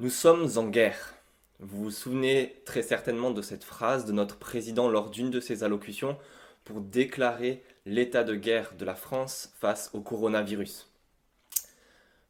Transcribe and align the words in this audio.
Nous 0.00 0.10
sommes 0.10 0.50
en 0.56 0.66
guerre. 0.66 1.14
Vous 1.60 1.84
vous 1.84 1.90
souvenez 1.92 2.60
très 2.64 2.82
certainement 2.82 3.30
de 3.30 3.42
cette 3.42 3.62
phrase 3.62 4.06
de 4.06 4.10
notre 4.12 4.36
président 4.38 4.88
lors 4.88 5.08
d'une 5.08 5.30
de 5.30 5.38
ses 5.38 5.62
allocutions 5.62 6.18
pour 6.64 6.80
déclarer 6.80 7.62
l'état 7.86 8.24
de 8.24 8.34
guerre 8.34 8.74
de 8.76 8.84
la 8.84 8.96
France 8.96 9.54
face 9.60 9.90
au 9.94 10.00
coronavirus. 10.00 10.90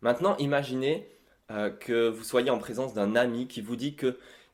Maintenant, 0.03 0.37
imaginez 0.37 1.09
euh, 1.51 1.71
que 1.71 2.11
vous 2.11 2.23
soyez 2.23 2.51
en 2.51 2.59
présence 2.59 2.93
d'un 2.93 3.17
ami 3.17 3.49
qui 3.49 3.63
vous 3.63 3.77
dit 3.77 3.97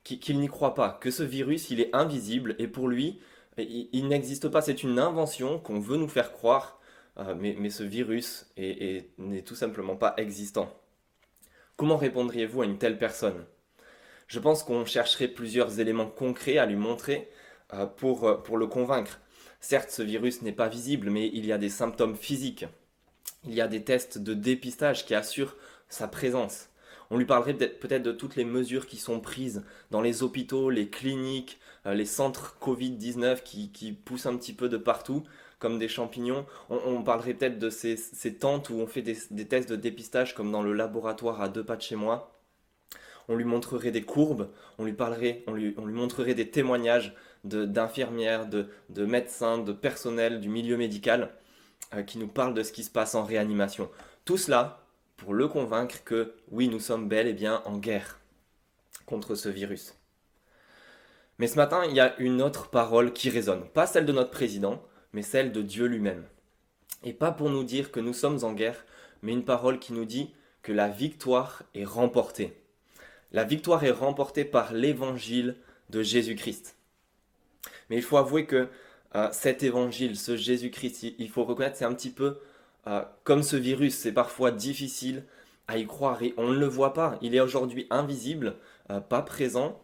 qu'il 0.04 0.38
n'y 0.38 0.46
croit 0.46 0.76
pas, 0.76 0.96
que 1.00 1.10
ce 1.10 1.24
virus 1.24 1.68
il 1.70 1.80
est 1.80 1.92
invisible 1.92 2.54
et 2.60 2.68
pour 2.68 2.86
lui 2.86 3.18
il, 3.58 4.06
n'existe 4.06 4.48
pas, 4.48 4.62
c'est 4.62 4.84
une 4.84 5.00
invention 5.00 5.58
qu'on 5.58 5.80
veut 5.80 5.96
nous 5.96 6.08
faire 6.08 6.30
croire, 6.30 6.78
euh, 7.18 7.34
mais, 7.36 7.70
ce 7.70 7.82
virus 7.82 8.46
n'est 8.56 9.42
tout 9.42 9.56
simplement 9.56 9.96
pas 9.96 10.14
existant. 10.16 10.79
Comment 11.80 11.96
répondriez-vous 11.96 12.60
à 12.60 12.66
une 12.66 12.76
telle 12.76 12.98
personne? 12.98 13.46
Je 14.26 14.38
pense 14.38 14.62
qu'on 14.62 14.84
chercherait 14.84 15.28
plusieurs 15.28 15.80
éléments 15.80 16.10
concrets 16.10 16.58
à 16.58 16.66
lui 16.66 16.76
montrer 16.76 17.30
euh, 17.72 17.86
pour, 17.86 18.28
euh, 18.28 18.34
pour 18.34 18.58
le 18.58 18.66
convaincre. 18.66 19.18
Certes, 19.60 19.88
ce 19.90 20.02
virus 20.02 20.42
n'est 20.42 20.52
pas 20.52 20.68
visible, 20.68 21.08
mais 21.08 21.30
il 21.32 21.46
y 21.46 21.52
a 21.52 21.56
des 21.56 21.70
symptômes 21.70 22.16
physiques. 22.16 22.66
Il 23.46 23.54
y 23.54 23.62
a 23.62 23.66
des 23.66 23.82
tests 23.82 24.18
de 24.18 24.34
dépistage 24.34 25.06
qui 25.06 25.14
assurent 25.14 25.56
sa 25.88 26.06
présence. 26.06 26.68
On 27.08 27.16
lui 27.16 27.24
parlerait 27.24 27.54
peut-être 27.54 28.02
de 28.02 28.12
toutes 28.12 28.36
les 28.36 28.44
mesures 28.44 28.86
qui 28.86 28.98
sont 28.98 29.18
prises 29.18 29.64
dans 29.90 30.02
les 30.02 30.22
hôpitaux, 30.22 30.68
les 30.68 30.90
cliniques, 30.90 31.58
euh, 31.86 31.94
les 31.94 32.04
centres 32.04 32.58
Covid-19 32.60 33.42
qui, 33.42 33.92
poussent 33.92 34.26
un 34.26 34.36
petit 34.36 34.52
peu 34.52 34.68
de 34.68 34.76
partout 34.76 35.22
comme 35.60 35.78
des 35.78 35.88
champignons. 35.88 36.44
On, 36.70 37.02
parlerait 37.02 37.34
peut-être 37.34 37.60
de 37.60 37.70
ces, 37.70 37.96
tentes 38.40 38.70
où 38.70 38.74
on 38.74 38.86
fait 38.86 39.02
des, 39.02 39.46
tests 39.46 39.70
de 39.70 39.76
dépistage 39.76 40.34
comme 40.34 40.50
dans 40.50 40.62
le 40.62 40.72
laboratoire 40.72 41.40
à 41.40 41.48
deux 41.48 41.62
pas 41.62 41.76
de 41.76 41.82
chez 41.82 41.94
moi. 41.94 42.32
On 43.28 43.36
lui 43.36 43.44
montrerait 43.44 43.92
des 43.92 44.02
courbes, 44.02 44.48
on 44.78 44.84
lui 44.84 44.94
parlerait, 44.94 45.44
on 45.46 45.52
lui, 45.52 45.74
montrerait 45.76 46.34
des 46.34 46.50
témoignages 46.50 47.14
d'infirmières, 47.44 48.48
de, 48.48 48.66
médecins, 49.04 49.58
de 49.58 49.72
personnel 49.72 50.40
du 50.40 50.48
milieu 50.48 50.76
médical 50.76 51.30
euh, 51.94 52.02
qui 52.02 52.18
nous 52.18 52.26
parlent 52.26 52.54
de 52.54 52.64
ce 52.64 52.72
qui 52.72 52.82
se 52.82 52.90
passe 52.90 53.14
en 53.14 53.22
réanimation. 53.22 53.88
Tout 54.24 54.36
cela 54.36 54.84
pour 55.16 55.34
le 55.34 55.46
convaincre 55.46 56.02
que 56.02 56.34
oui, 56.50 56.68
nous 56.68 56.80
sommes 56.80 57.08
bel 57.08 57.28
et 57.28 57.34
bien 57.34 57.62
en 57.66 57.76
guerre 57.76 58.18
contre 59.06 59.34
ce 59.34 59.48
virus. 59.48 59.94
Mais 61.38 61.46
ce 61.46 61.56
matin, 61.56 61.84
il 61.88 61.94
y 61.94 62.00
a 62.00 62.18
une 62.18 62.42
autre 62.42 62.68
parole 62.68 63.12
qui 63.12 63.30
résonne, 63.30 63.64
pas 63.68 63.86
celle 63.86 64.06
de 64.06 64.12
notre 64.12 64.30
président, 64.30 64.82
mais 65.12 65.22
celle 65.22 65.52
de 65.52 65.62
Dieu 65.62 65.86
lui-même. 65.86 66.24
Et 67.02 67.12
pas 67.12 67.32
pour 67.32 67.50
nous 67.50 67.64
dire 67.64 67.90
que 67.90 68.00
nous 68.00 68.12
sommes 68.12 68.44
en 68.44 68.52
guerre, 68.52 68.84
mais 69.22 69.32
une 69.32 69.44
parole 69.44 69.78
qui 69.78 69.92
nous 69.92 70.04
dit 70.04 70.30
que 70.62 70.72
la 70.72 70.88
victoire 70.88 71.62
est 71.74 71.84
remportée. 71.84 72.54
La 73.32 73.44
victoire 73.44 73.84
est 73.84 73.90
remportée 73.90 74.44
par 74.44 74.72
l'évangile 74.72 75.56
de 75.88 76.02
Jésus-Christ. 76.02 76.76
Mais 77.88 77.96
il 77.96 78.02
faut 78.02 78.16
avouer 78.16 78.46
que 78.46 78.68
euh, 79.14 79.28
cet 79.32 79.62
évangile, 79.62 80.16
ce 80.16 80.36
Jésus-Christ, 80.36 81.14
il 81.18 81.28
faut 81.28 81.44
reconnaître, 81.44 81.76
c'est 81.76 81.84
un 81.84 81.94
petit 81.94 82.10
peu 82.10 82.38
euh, 82.86 83.02
comme 83.24 83.42
ce 83.42 83.56
virus, 83.56 83.96
c'est 83.96 84.12
parfois 84.12 84.50
difficile 84.50 85.24
à 85.68 85.78
y 85.78 85.86
croire 85.86 86.22
et 86.22 86.34
on 86.36 86.48
ne 86.48 86.58
le 86.58 86.66
voit 86.66 86.94
pas. 86.94 87.18
Il 87.22 87.34
est 87.34 87.40
aujourd'hui 87.40 87.86
invisible, 87.90 88.56
euh, 88.90 89.00
pas 89.00 89.22
présent, 89.22 89.80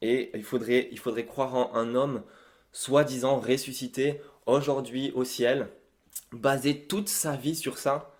et 0.00 0.30
il 0.34 0.42
faudrait, 0.42 0.88
il 0.90 0.98
faudrait 0.98 1.26
croire 1.26 1.54
en 1.54 1.74
un 1.74 1.94
homme 1.94 2.22
soi-disant 2.72 3.38
ressuscité 3.38 4.20
aujourd'hui 4.46 5.12
au 5.14 5.24
ciel, 5.24 5.68
baser 6.32 6.86
toute 6.86 7.08
sa 7.08 7.36
vie 7.36 7.54
sur 7.54 7.78
ça, 7.78 8.10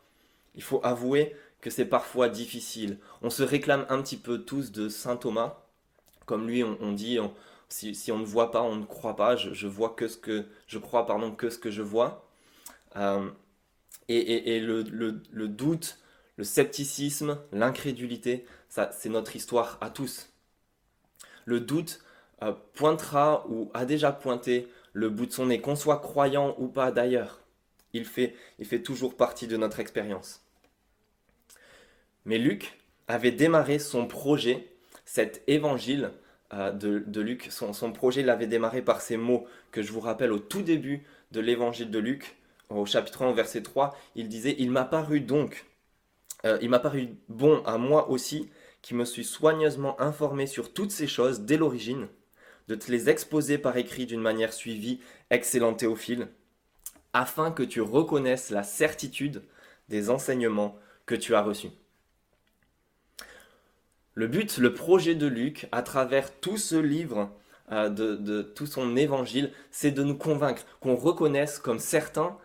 il 0.55 0.62
faut 0.62 0.81
avouer 0.84 1.34
que 1.61 1.70
c'est 1.70 1.86
parfois 1.86 2.28
difficile. 2.28 2.98
On 3.22 3.31
se 3.31 3.42
réclame 3.42 3.86
un 3.89 4.03
petit 4.03 4.17
peu 4.17 4.42
tous 4.42 4.72
de 4.72 4.89
Saint 4.89 5.17
Thomas, 5.17 5.59
comme 6.27 6.47
lui 6.48 6.62
on, 6.62 6.92
dit, 6.92 7.19
si, 7.69 8.12
on 8.12 8.19
ne 8.19 8.25
voit 8.25 8.50
pas, 8.50 8.62
on 8.62 8.77
ne 8.77 8.84
croit 8.84 9.17
pas. 9.17 9.36
Je, 9.36 9.67
vois 9.67 9.91
que 9.91 10.09
ce 10.09 10.17
que 10.17 10.44
je 10.66 10.78
crois, 10.78 11.06
pardon, 11.06 11.33
que 11.33 11.50
ce 11.50 11.59
que 11.59 11.70
je 11.70 11.82
vois. 11.82 12.28
Euh, 12.97 13.31
et, 14.09 14.60
le, 14.60 14.82
le, 14.82 15.48
doute, 15.48 15.98
le 16.37 16.44
scepticisme, 16.44 17.38
l'incrédulité, 17.53 18.44
ça 18.69 18.91
c'est 18.93 19.09
notre 19.09 19.37
histoire 19.37 19.78
à 19.81 19.88
tous. 19.88 20.28
Le 21.44 21.60
doute 21.60 22.00
euh, 22.42 22.53
pointera 22.75 23.47
ou 23.48 23.70
a 23.72 23.84
déjà 23.84 24.12
pointé 24.12 24.69
le 24.92 25.08
bout 25.08 25.26
de 25.26 25.32
son 25.32 25.47
nez, 25.47 25.60
qu'on 25.60 25.76
soit 25.76 26.00
croyant 26.00 26.54
ou 26.58 26.69
pas 26.69 26.91
d'ailleurs. 26.91 27.41
Il 27.94 28.04
fait, 28.06 28.34
toujours 28.82 29.16
partie 29.16 29.47
de 29.47 29.56
notre 29.56 29.78
expérience. 29.80 30.42
Mais 32.25 32.38
Luc 32.38 32.78
avait 33.06 33.32
démarré 33.32 33.78
son 33.78 34.06
projet, 34.06 34.69
cet 35.04 35.42
évangile 35.47 36.12
euh, 36.54 36.72
de, 36.72 37.20
Luc, 37.20 37.48
son, 37.50 37.72
son 37.72 37.92
projet 37.92 38.22
l'avait 38.22 38.47
démarré 38.47 38.82
par 38.82 39.03
ces 39.03 39.16
mots 39.16 39.47
que 39.70 39.82
je 39.82 39.92
vous 39.92 40.00
rappelle 40.00 40.32
au 40.32 40.38
tout 40.38 40.62
début 40.62 41.04
de 41.32 41.41
l'évangile 41.41 41.91
de 41.91 41.98
Luc, 41.98 42.36
au 42.70 42.86
chapitre 42.86 43.22
1, 43.22 43.32
verset 43.32 43.62
3, 43.62 43.97
il 44.14 44.28
disait 44.28 44.56
Il 44.59 44.70
m'a 44.70 44.84
paru 44.84 45.20
donc, 45.20 45.66
euh, 46.44 46.59
il 46.62 46.70
m'a 46.70 46.78
paru 46.78 47.16
bon 47.28 47.62
à 47.64 47.78
moi 47.78 48.09
aussi, 48.09 48.50
qui 48.80 48.94
me 48.94 49.04
suis 49.04 49.24
soigneusement 49.24 50.00
informé 50.00 50.47
sur 50.47 50.72
toutes 50.72 50.91
ces 50.91 51.06
choses 51.06 51.42
dès 51.42 51.56
l'origine, 51.56 52.09
de 52.69 52.75
te 52.75 52.91
les 52.91 53.09
exposer 53.09 53.59
par 53.59 53.77
écrit 53.77 54.06
d'une 54.06 54.21
manière 54.21 54.53
suivie, 54.53 55.00
excellent 55.31 55.75
Théophile, 55.75 56.28
afin 57.12 57.50
que 57.50 57.62
tu 57.62 57.81
reconnaisses 57.81 58.50
la 58.50 58.62
certitude 58.62 59.43
des 59.89 60.11
enseignements 60.11 60.77
que 61.06 61.15
tu 61.15 61.34
as 61.34 61.43
reçus. 61.43 61.71
Le 64.15 64.27
but, 64.27 64.59
le 64.59 64.75
projet 64.75 65.15
de 65.15 65.27
Luc, 65.27 65.69
à 65.72 65.83
travers 65.83 66.39
tout 66.41 66.59
ce 66.59 66.77
livre, 66.77 67.31
euh, 67.71 67.89
de, 67.89 68.15
de, 68.15 68.43
tout 68.43 68.67
son 68.67 68.97
évangile, 68.97 69.53
c'est 69.71 69.91
de 69.91 70.03
nous 70.03 70.17
convaincre, 70.17 70.65
qu'on 70.81 70.97
reconnaisse 70.97 71.59
comme 71.59 71.78
certains 71.78 72.39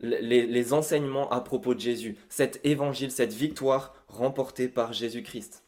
les, 0.00 0.72
enseignements 0.72 1.30
à 1.30 1.40
propos 1.40 1.74
de 1.74 1.80
Jésus, 1.80 2.16
cet 2.28 2.60
évangile, 2.64 3.10
cette 3.10 3.32
victoire 3.32 3.94
remportée 4.08 4.68
par 4.68 4.92
Jésus-Christ. 4.92 5.64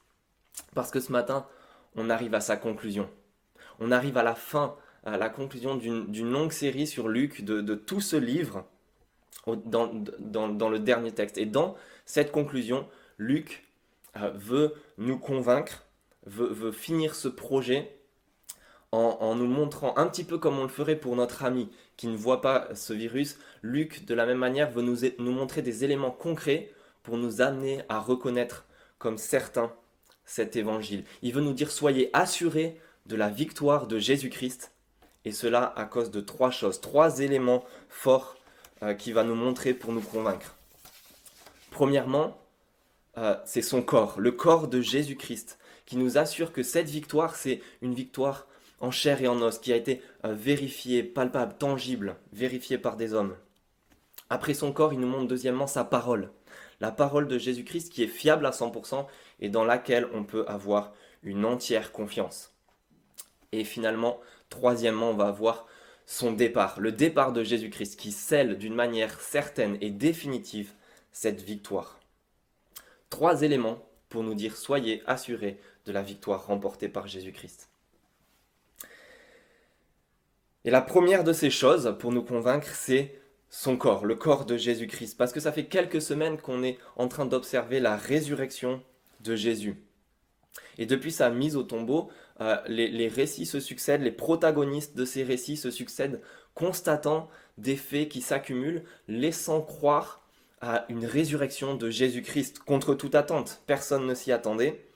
Parce 0.75 0.91
que 0.91 1.01
ce 1.01 1.13
matin, 1.13 1.47
on 1.97 2.11
arrive 2.11 2.35
à 2.35 2.41
sa 2.41 2.57
conclusion. 2.57 3.09
On 3.81 3.91
arrive 3.91 4.17
à 4.17 4.23
la 4.23 4.35
fin, 4.35 4.77
à 5.05 5.17
la 5.17 5.29
conclusion 5.29 5.77
d'une 5.77 6.31
longue 6.31 6.53
série 6.53 6.87
sur 6.87 7.09
Luc, 7.09 7.45
de, 7.45 7.75
tout 7.75 8.01
ce 8.01 8.17
livre, 8.17 8.65
dans, 9.47 9.89
le 9.89 10.79
dernier 10.79 11.13
texte. 11.13 11.39
Et 11.39 11.47
dans 11.47 11.77
cette 12.05 12.31
conclusion, 12.31 12.87
Luc 13.19 13.67
euh, 14.17 14.31
veut 14.35 14.75
nous 14.99 15.19
convaincre, 15.19 15.87
veut 16.27 16.73
finir 16.73 17.15
ce 17.15 17.29
projet 17.29 18.01
en, 18.93 19.37
nous 19.37 19.47
montrant 19.47 19.97
un 19.97 20.07
petit 20.07 20.25
peu 20.25 20.39
comme 20.39 20.59
on 20.59 20.65
le 20.65 20.69
ferait 20.69 20.97
pour 20.97 21.15
notre 21.15 21.45
ami 21.45 21.71
qui 21.97 22.09
ne 22.09 22.17
voit 22.17 22.41
pas 22.41 22.69
ce 22.75 22.93
virus, 22.93 23.39
Luc, 23.63 24.05
de 24.05 24.15
la 24.15 24.27
même 24.27 24.39
manière, 24.39 24.71
veut 24.71 24.83
nous, 24.83 24.99
nous 25.19 25.33
montrer 25.33 25.63
des 25.63 25.85
éléments 25.85 26.11
concrets 26.11 26.73
pour 27.03 27.17
nous 27.17 27.41
amener 27.41 27.83
à 27.89 28.01
reconnaître 28.01 28.67
comme 28.99 29.19
certains 29.19 29.73
cet 30.25 30.57
évangile. 30.57 31.05
Il 31.23 31.33
veut 31.33 31.41
nous 31.41 31.53
dire 31.53 31.71
soyez 31.71 32.11
assurés 32.13 32.79
de 33.11 33.17
la 33.17 33.29
victoire 33.29 33.89
de 33.89 33.99
Jésus-Christ, 33.99 34.71
et 35.25 35.33
cela 35.33 35.73
à 35.77 35.85
cause 35.85 36.13
de 36.13 36.21
trois 36.21 36.53
choses, 36.53 36.81
trois 36.81 37.19
éléments 37.19 37.65
forts 37.89 38.37
euh, 38.85 38.95
qu'il 38.95 39.15
va 39.15 39.25
nous 39.25 39.35
montrer 39.35 39.75
pour 39.75 39.93
nous 39.93 40.01
convaincre. 40.01 40.55
Premièrement, 41.73 42.39
euh, 43.19 43.35
c'est 43.45 43.63
son 43.63 43.83
corps, 43.83 44.21
le 44.21 44.31
corps 44.31 44.69
de 44.69 44.81
Jésus-Christ, 44.81 45.59
qui 45.87 45.97
nous 45.97 46.19
assure 46.19 46.53
que 46.53 46.63
cette 46.63 46.89
victoire, 46.89 47.35
c'est 47.35 47.61
une 47.83 47.95
victoire 47.95 48.47
en 48.79 48.93
chair 48.93 49.21
et 49.21 49.27
en 49.27 49.43
os, 49.43 49.59
qui 49.59 49.73
a 49.73 49.77
été 49.77 50.03
euh, 50.25 50.33
vérifié, 50.33 51.03
palpable, 51.03 51.57
tangible, 51.59 52.15
vérifié 52.33 52.79
par 52.79 52.97
des 52.97 53.13
hommes. 53.13 53.37
Après 54.31 54.55
son 54.55 54.73
corps, 54.73 54.93
il 54.93 55.01
nous 55.01 55.09
montre 55.09 55.27
deuxièmement 55.27 55.67
sa 55.67 55.83
parole, 55.83 56.31
la 56.79 56.93
parole 56.93 57.27
de 57.27 57.39
Jésus-Christ 57.39 57.93
qui 57.93 58.05
est 58.05 58.07
fiable 58.07 58.47
à 58.47 58.51
100% 58.51 59.05
et 59.41 59.49
dans 59.49 59.65
laquelle 59.65 60.07
on 60.15 60.23
peut 60.23 60.45
avoir 60.47 60.93
une 61.25 61.45
entière 61.45 61.91
confiance. 61.91 62.55
Et 63.53 63.65
finalement, 63.65 64.21
troisièmement, 64.49 65.11
on 65.11 65.15
va 65.15 65.27
avoir 65.27 65.67
son 66.07 66.33
départ, 66.33 66.81
le 66.81 66.93
départ 66.93 67.33
de 67.33 67.45
Jésus-Christ 67.45 67.99
qui 67.99 68.13
scelle 68.13 68.59
d'une 68.59 68.75
manière 68.75 69.21
certaine 69.21 69.77
et 69.81 69.91
définitive 69.91 70.73
cette 71.13 71.41
victoire. 71.41 72.01
Trois 73.11 73.43
éléments 73.43 73.85
pour 74.09 74.23
nous 74.23 74.35
dire 74.35 74.57
soyez 74.57 75.03
assurés 75.07 75.59
de 75.87 75.93
la 75.93 76.03
victoire 76.03 76.47
remportée 76.47 76.89
par 76.89 77.07
Jésus-Christ. 77.07 77.69
Et 80.65 80.71
la 80.71 80.83
première 80.83 81.25
de 81.25 81.33
ces 81.33 81.51
choses, 81.51 81.97
pour 81.99 82.13
nous 82.13 82.23
convaincre, 82.23 82.69
c'est 82.75 83.19
son 83.49 83.77
corps, 83.77 84.05
le 84.05 84.15
corps 84.15 84.45
de 84.45 84.57
Jésus-Christ. 84.57 85.17
Parce 85.17 85.33
que 85.33 85.41
ça 85.41 85.53
fait 85.53 85.67
quelques 85.67 86.03
semaines 86.03 86.39
qu'on 86.39 86.63
est 86.63 86.79
en 86.97 87.09
train 87.09 87.25
d'observer 87.25 87.81
la 87.81 87.97
résurrection 87.97 88.83
de 89.21 89.37
Jésus. 89.37 89.83
Et 90.77 90.87
depuis 90.87 91.13
sa 91.13 91.31
mise 91.31 91.57
au 91.57 91.63
tombeau, 91.63 92.11
euh, 92.41 92.57
les, 92.67 93.09
récits 93.09 93.47
se 93.47 93.61
succèdent, 93.61 94.03
les 94.03 94.11
protagonistes 94.11 94.97
de 94.97 95.05
ces 95.05 95.23
récits 95.23 95.57
se 95.57 95.71
succèdent, 95.71 96.21
constatant 96.55 97.29
des 97.59 97.77
faits 97.77 98.09
qui 98.09 98.23
s'accumulent, 98.23 98.85
laissant 99.09 99.61
croire 99.61 100.23
à 100.61 100.85
une 100.89 101.07
résurrection 101.07 101.75
de 101.75 101.91
Jésus-Christ 101.91 102.61
contre 102.61 102.95
toute 102.95 103.15
attente. 103.15 103.63
Personne 103.67 104.07
ne 104.07 104.15
s'y 104.15 104.33
attendait. 104.33 104.87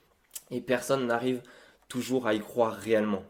et 0.51 0.61
personne 0.61 1.07
n'arrive 1.07 1.41
toujours 1.87 2.27
à 2.27 2.35
y 2.35 2.39
croire 2.39 2.73
réellement. 2.73 3.23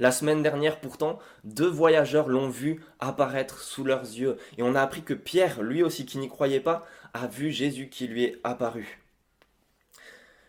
La 0.00 0.10
semaine 0.10 0.42
dernière, 0.42 0.80
pourtant, 0.80 1.18
deux 1.44 1.68
voyageurs 1.68 2.28
l'ont 2.28 2.48
vu 2.48 2.82
apparaître 2.98 3.60
sous 3.60 3.84
leurs 3.84 4.02
yeux, 4.02 4.36
et 4.56 4.62
on 4.62 4.74
a 4.74 4.82
appris 4.82 5.02
que 5.02 5.14
Pierre, 5.14 5.62
lui 5.62 5.82
aussi 5.82 6.04
qui 6.04 6.18
n'y 6.18 6.28
croyait 6.28 6.60
pas, 6.60 6.86
a 7.14 7.26
vu 7.26 7.52
Jésus 7.52 7.88
qui 7.88 8.08
lui 8.08 8.24
est 8.24 8.40
apparu. 8.44 9.00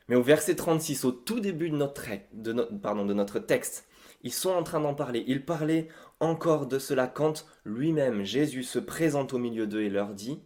Mais 0.10 0.16
au 0.16 0.24
verset 0.24 0.56
36, 0.56 1.06
au 1.06 1.12
tout 1.12 1.40
début 1.40 1.70
de 1.70 1.76
notre, 1.76 3.40
texte, 3.40 3.88
ils 4.24 4.34
sont 4.34 4.50
en 4.50 4.64
train 4.64 4.80
d'en 4.80 4.96
parler. 4.96 5.24
Ils 5.28 5.46
parlaient 5.46 5.88
encore 6.20 6.66
de 6.66 6.80
cela 6.80 7.06
quand 7.06 7.46
lui-même, 7.64 8.24
Jésus, 8.24 8.64
se 8.64 8.80
présente 8.80 9.34
au 9.34 9.38
milieu 9.38 9.68
d'eux 9.68 9.84
et 9.84 9.90
leur 9.90 10.16
dit 10.16 10.42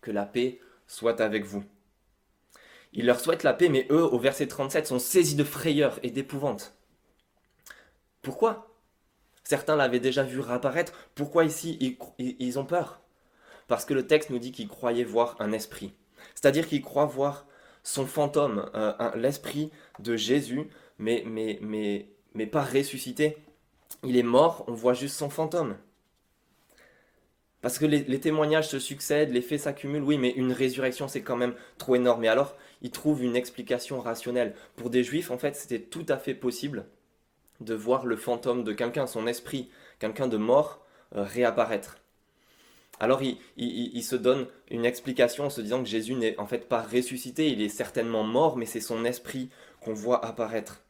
Que 0.00 0.10
la 0.10 0.24
paix 0.24 0.60
soit 0.86 1.20
avec 1.20 1.44
vous. 1.44 1.62
Il 2.94 3.04
leur 3.04 3.20
souhaite 3.20 3.42
la 3.42 3.52
paix, 3.52 3.68
mais 3.68 3.86
eux, 3.90 4.02
au 4.02 4.18
verset 4.18 4.48
37, 4.48 4.86
sont 4.86 4.98
saisis 4.98 5.36
de 5.36 5.44
frayeur 5.44 6.00
et 6.02 6.10
d'épouvante. 6.10 6.74
Pourquoi? 8.22 8.74
Certains 9.44 9.76
l'avaient 9.76 10.00
déjà 10.00 10.22
vu 10.22 10.40
réapparaître. 10.40 10.94
Pourquoi 11.14 11.44
ici 11.44 11.98
ils, 12.18 12.58
ont 12.58 12.64
peur? 12.64 13.02
Parce 13.68 13.84
que 13.84 13.94
le 13.94 14.06
texte 14.06 14.30
nous 14.30 14.38
dit 14.38 14.52
qu'ils 14.52 14.68
croyaient 14.68 15.04
voir 15.04 15.36
un 15.38 15.52
esprit. 15.52 15.94
C'est-à-dire 16.34 16.66
qu'ils 16.66 16.82
croient 16.82 17.04
voir 17.04 17.46
son 17.90 18.06
fantôme, 18.06 18.70
euh, 18.74 18.92
l'esprit 19.16 19.70
de 19.98 20.16
Jésus, 20.16 20.68
mais, 20.98 21.24
pas 22.50 22.62
ressuscité. 22.62 23.36
Il 24.04 24.16
est 24.16 24.22
mort, 24.22 24.64
on 24.68 24.72
voit 24.72 24.94
juste 24.94 25.16
son 25.16 25.28
fantôme. 25.28 25.76
Parce 27.62 27.78
que 27.78 27.84
les, 27.84 28.20
témoignages 28.20 28.68
se 28.68 28.78
succèdent, 28.78 29.32
les 29.32 29.42
faits 29.42 29.60
s'accumulent, 29.60 30.04
oui, 30.04 30.18
mais 30.18 30.30
une 30.30 30.52
résurrection, 30.52 31.08
c'est 31.08 31.22
quand 31.22 31.36
même 31.36 31.54
trop 31.78 31.94
énorme. 31.96 32.24
Et 32.24 32.28
alors, 32.28 32.56
ils 32.80 32.90
trouvent 32.90 33.22
une 33.22 33.36
explication 33.36 34.00
rationnelle. 34.00 34.54
Pour 34.76 34.88
des 34.88 35.04
juifs, 35.04 35.30
en 35.30 35.36
fait, 35.36 35.56
c'était 35.56 35.80
tout 35.80 36.06
à 36.08 36.16
fait 36.16 36.34
possible 36.34 36.86
de 37.60 37.74
voir 37.74 38.06
le 38.06 38.16
fantôme 38.16 38.64
de 38.64 38.72
quelqu'un, 38.72 39.06
son 39.06 39.26
esprit, 39.26 39.68
quelqu'un 39.98 40.28
de 40.28 40.38
mort, 40.38 40.86
euh, 41.16 41.24
réapparaître. 41.24 41.99
Alors 43.00 43.22
il, 43.56 44.02
se 44.02 44.14
donne 44.14 44.46
une 44.70 44.84
explication 44.84 45.46
en 45.46 45.50
se 45.50 45.62
disant 45.62 45.82
que 45.82 45.88
Jésus 45.88 46.14
n'est 46.14 46.38
en 46.38 46.46
fait 46.46 46.68
pas 46.68 46.82
ressuscité, 46.82 47.48
il 47.48 47.62
est 47.62 47.70
certainement 47.70 48.24
mort, 48.24 48.58
mais 48.58 48.66
c'est 48.66 48.80
son 48.80 49.06
esprit 49.06 49.48
qu'on 49.80 49.94
voit 49.94 50.24
apparaître. 50.24 50.82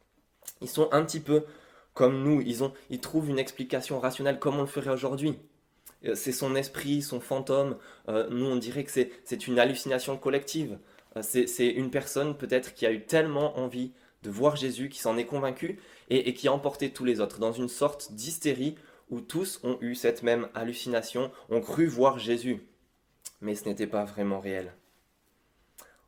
Ils 0.61 0.69
sont 0.69 0.89
un 0.91 1.03
petit 1.03 1.21
peu 1.21 1.45
comme 1.93 2.21
nous, 2.21 2.41
ils, 2.41 2.63
ont, 2.63 2.73
ils 2.89 2.99
trouvent 2.99 3.29
une 3.29 3.39
explication 3.39 3.99
rationnelle 3.99 4.39
comme 4.39 4.57
on 4.57 4.61
le 4.61 4.67
ferait 4.67 4.91
aujourd'hui. 4.91 5.39
Euh, 6.05 6.15
c'est 6.15 6.31
son 6.33 6.55
esprit, 6.55 7.01
son 7.01 7.21
fantôme. 7.21 7.77
Euh, 8.09 8.27
nous, 8.29 8.45
on 8.45 8.57
dirait 8.57 8.83
que 8.83 8.91
c'est 8.91 9.47
une 9.47 9.59
hallucination 9.59 10.17
collective. 10.17 10.77
c'est 11.21 11.67
une 11.67 11.91
personne 11.91 12.37
peut-être 12.37 12.73
qui 12.73 12.85
a 12.85 12.91
eu 12.91 13.05
tellement 13.05 13.57
envie 13.57 13.93
de 14.23 14.29
voir 14.29 14.55
Jésus, 14.55 14.89
qui 14.89 14.99
s'en 14.99 15.17
est 15.17 15.25
convaincu 15.25 15.79
et, 16.09 16.33
qui 16.33 16.47
a 16.47 16.53
emporté 16.53 16.91
tous 16.91 17.05
les 17.05 17.19
autres 17.21 17.39
dans 17.39 17.53
une 17.53 17.69
sorte 17.69 18.11
d'hystérie 18.13 18.75
où 19.11 19.21
tous 19.21 19.59
ont 19.63 19.77
eu 19.81 19.93
cette 19.93 20.23
même 20.23 20.47
hallucination, 20.55 21.31
ont 21.49 21.61
cru 21.61 21.85
voir 21.85 22.17
Jésus. 22.17 22.65
Mais 23.41 23.55
ce 23.55 23.67
n'était 23.67 23.87
pas 23.87 24.05
vraiment 24.05 24.39
réel. 24.39 24.73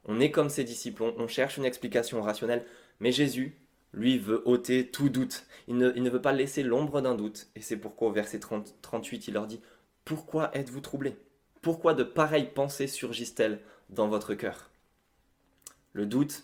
On 0.06 0.20
est 0.20 0.32
comme 0.32 0.50
ses 0.50 0.64
disciples, 0.64 1.04
on, 1.04 1.28
cherche 1.28 1.58
une 1.58 1.66
explication 1.66 2.22
rationnelle, 2.22 2.66
mais 3.00 3.12
Jésus, 3.12 3.58
lui, 3.94 4.18
veut 4.18 4.42
ôter 4.46 4.90
tout 4.90 5.10
doute. 5.10 5.46
Il 5.68 5.78
ne, 5.78 6.10
veut 6.10 6.22
pas 6.22 6.34
laisser 6.34 6.64
l'ombre 6.64 7.02
d'un 7.02 7.16
doute. 7.16 7.48
Et 7.56 7.62
c'est 7.62 7.78
pourquoi 7.78 8.08
au 8.08 8.12
verset 8.12 8.40
38, 8.40 9.28
il 9.28 9.34
leur 9.34 9.48
dit, 9.48 9.62
Pourquoi 10.04 10.56
êtes-vous 10.58 10.82
troublés? 10.82 11.16
Pourquoi 11.62 11.94
de 11.94 12.04
pareilles 12.04 12.52
pensées 12.54 12.88
surgissent-elles 12.88 13.60
dans 13.90 14.08
votre 14.08 14.34
cœur? 14.34 14.72
Le 15.94 16.06
doute, 16.06 16.44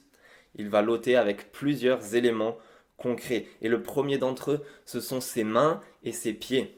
il 0.55 0.69
va 0.69 0.81
l'ôter 0.81 1.15
avec 1.15 1.51
plusieurs 1.51 2.15
éléments 2.15 2.57
Et 3.61 3.69
le 3.69 3.81
premier 3.81 4.17
d'entre 4.17 4.51
eux, 4.51 4.65
ce 4.85 4.99
sont 4.99 5.21
ses 5.21 5.43
mains 5.43 5.81
et 6.03 6.11
ses 6.11 6.33
pieds 6.33 6.75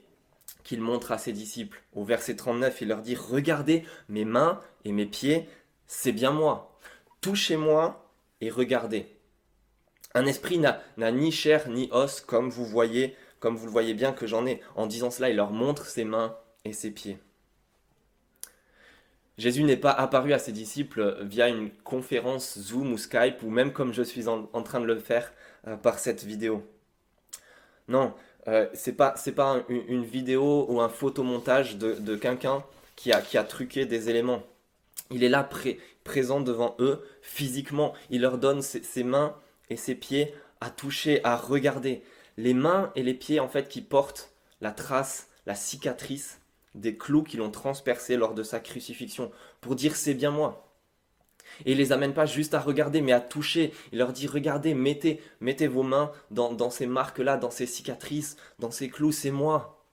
qu'il 0.64 0.82
montre 0.82 1.12
à 1.12 1.18
ses 1.18 1.34
disciples. 1.34 1.82
Au 1.94 2.04
verset 2.04 2.36
39, 2.36 2.82
il 2.82 2.90
leur 2.90 3.02
dit, 3.02 3.16
Regardez 3.16 3.84
mes 4.10 4.26
mains 4.26 4.60
et 4.86 4.92
mes 4.92 5.06
pieds, 5.06 5.50
c'est 5.88 6.12
bien 6.12 6.32
moi. 6.32 6.80
Touchez-moi 7.22 8.12
et 8.42 8.50
regardez. 8.50 9.08
Un 10.14 10.26
esprit 10.26 10.60
n'a 10.60 11.12
ni 11.12 11.32
chair 11.32 11.70
ni 11.70 11.90
os, 11.92 12.22
comme 12.22 12.50
vous 12.50 12.66
voyez, 12.66 13.16
comme 13.40 13.56
vous 13.56 13.66
le 13.66 13.72
voyez 13.72 13.94
bien 13.94 14.12
que 14.12 14.28
j'en 14.28 14.46
ai. 14.46 14.62
En 14.76 14.86
disant 14.86 15.10
cela, 15.10 15.30
il 15.30 15.36
leur 15.36 15.52
montre 15.52 15.86
ses 15.86 16.04
mains 16.04 16.38
et 16.66 16.74
ses 16.74 16.92
pieds. 16.92 17.18
Jésus 19.38 19.64
n'est 19.64 19.78
pas 19.78 19.92
apparu 19.92 20.34
à 20.34 20.40
ses 20.40 20.52
disciples 20.52 21.18
via 21.24 21.48
une 21.48 21.72
conférence 21.84 22.60
Zoom 22.60 22.94
ou 22.94 22.98
Skype, 22.98 23.42
ou 23.42 23.50
même 23.50 23.74
comme 23.74 23.94
je 23.94 24.04
suis 24.04 24.28
en, 24.28 24.46
train 24.64 24.80
de 24.80 24.86
le 24.86 25.00
faire 25.00 25.34
euh, 25.68 25.76
par 25.76 26.00
cette 26.00 26.24
vidéo. 26.24 26.66
Non, 27.88 28.14
euh, 28.48 28.68
c'est 28.74 28.94
pas, 28.94 29.16
pas 29.36 29.64
une, 29.70 30.04
vidéo 30.04 30.66
ou 30.70 30.82
un 30.82 30.90
photomontage 30.90 31.78
de, 31.78 31.94
de 31.94 32.16
quelqu'un 32.16 32.64
qui 32.96 33.12
a, 33.12 33.22
qui 33.22 33.38
a 33.38 33.44
truqué 33.44 33.86
des 33.86 34.10
éléments. 34.10 34.44
Il 35.10 35.24
est 35.24 35.30
là 35.30 35.48
présent 36.04 36.42
devant 36.42 36.76
eux 36.80 37.06
physiquement. 37.22 37.94
Il 38.10 38.22
leur 38.22 38.38
donne 38.38 38.62
ses, 38.62 38.82
ses, 38.84 39.04
mains 39.04 39.36
et 39.70 39.78
ses 39.78 39.96
pieds 39.96 40.34
à 40.62 40.70
toucher, 40.70 41.24
à 41.24 41.36
regarder. 41.36 42.02
Les 42.38 42.54
mains 42.54 42.92
et 42.96 43.04
les 43.04 43.14
pieds 43.14 43.40
en 43.40 43.50
fait 43.50 43.68
qui 43.68 43.82
portent 43.82 44.32
la 44.62 44.72
trace, 44.72 45.28
la 45.46 45.56
cicatrice 45.56 46.40
des 46.76 46.96
clous 46.96 47.24
qui 47.24 47.38
l'ont 47.38 47.52
transpercé 47.52 48.16
lors 48.16 48.34
de 48.34 48.44
sa 48.44 48.60
crucifixion, 48.60 49.32
pour 49.60 49.76
dire 49.76 49.96
c'est 49.96 50.14
bien 50.14 50.32
moi. 50.32 50.71
Et 51.66 51.72
il 51.74 51.78
les 51.78 51.92
amène 51.92 52.14
pas 52.14 52.26
juste 52.26 52.54
à 52.54 52.60
regarder, 52.60 53.02
mais 53.02 53.12
à 53.12 53.20
toucher. 53.20 53.74
Il 53.92 54.00
leur 54.00 54.14
dit 54.14 54.28
regardez, 54.28 54.74
mettez, 54.74 55.22
mettez 55.40 55.68
vos 55.68 55.84
mains 55.84 56.12
dans, 56.32 56.70
ces 56.70 56.88
marques-là, 56.88 57.38
dans 57.38 57.52
ces 57.52 57.66
cicatrices, 57.66 58.38
dans 58.60 58.72
ces 58.72 58.90
clous, 58.90 59.12
c'est 59.12 59.32
moi. 59.32 59.84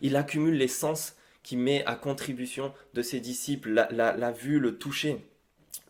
Il 0.00 0.16
accumule 0.16 0.56
les 0.56 0.68
sens 0.68 1.16
qui 1.42 1.56
met 1.56 1.84
à 1.86 1.94
contribution 1.94 2.72
de 2.94 3.02
ses 3.02 3.20
disciples, 3.20 3.70
la, 3.70 4.16
la 4.16 4.32
vue, 4.32 4.58
le 4.58 4.78
toucher, 4.78 5.24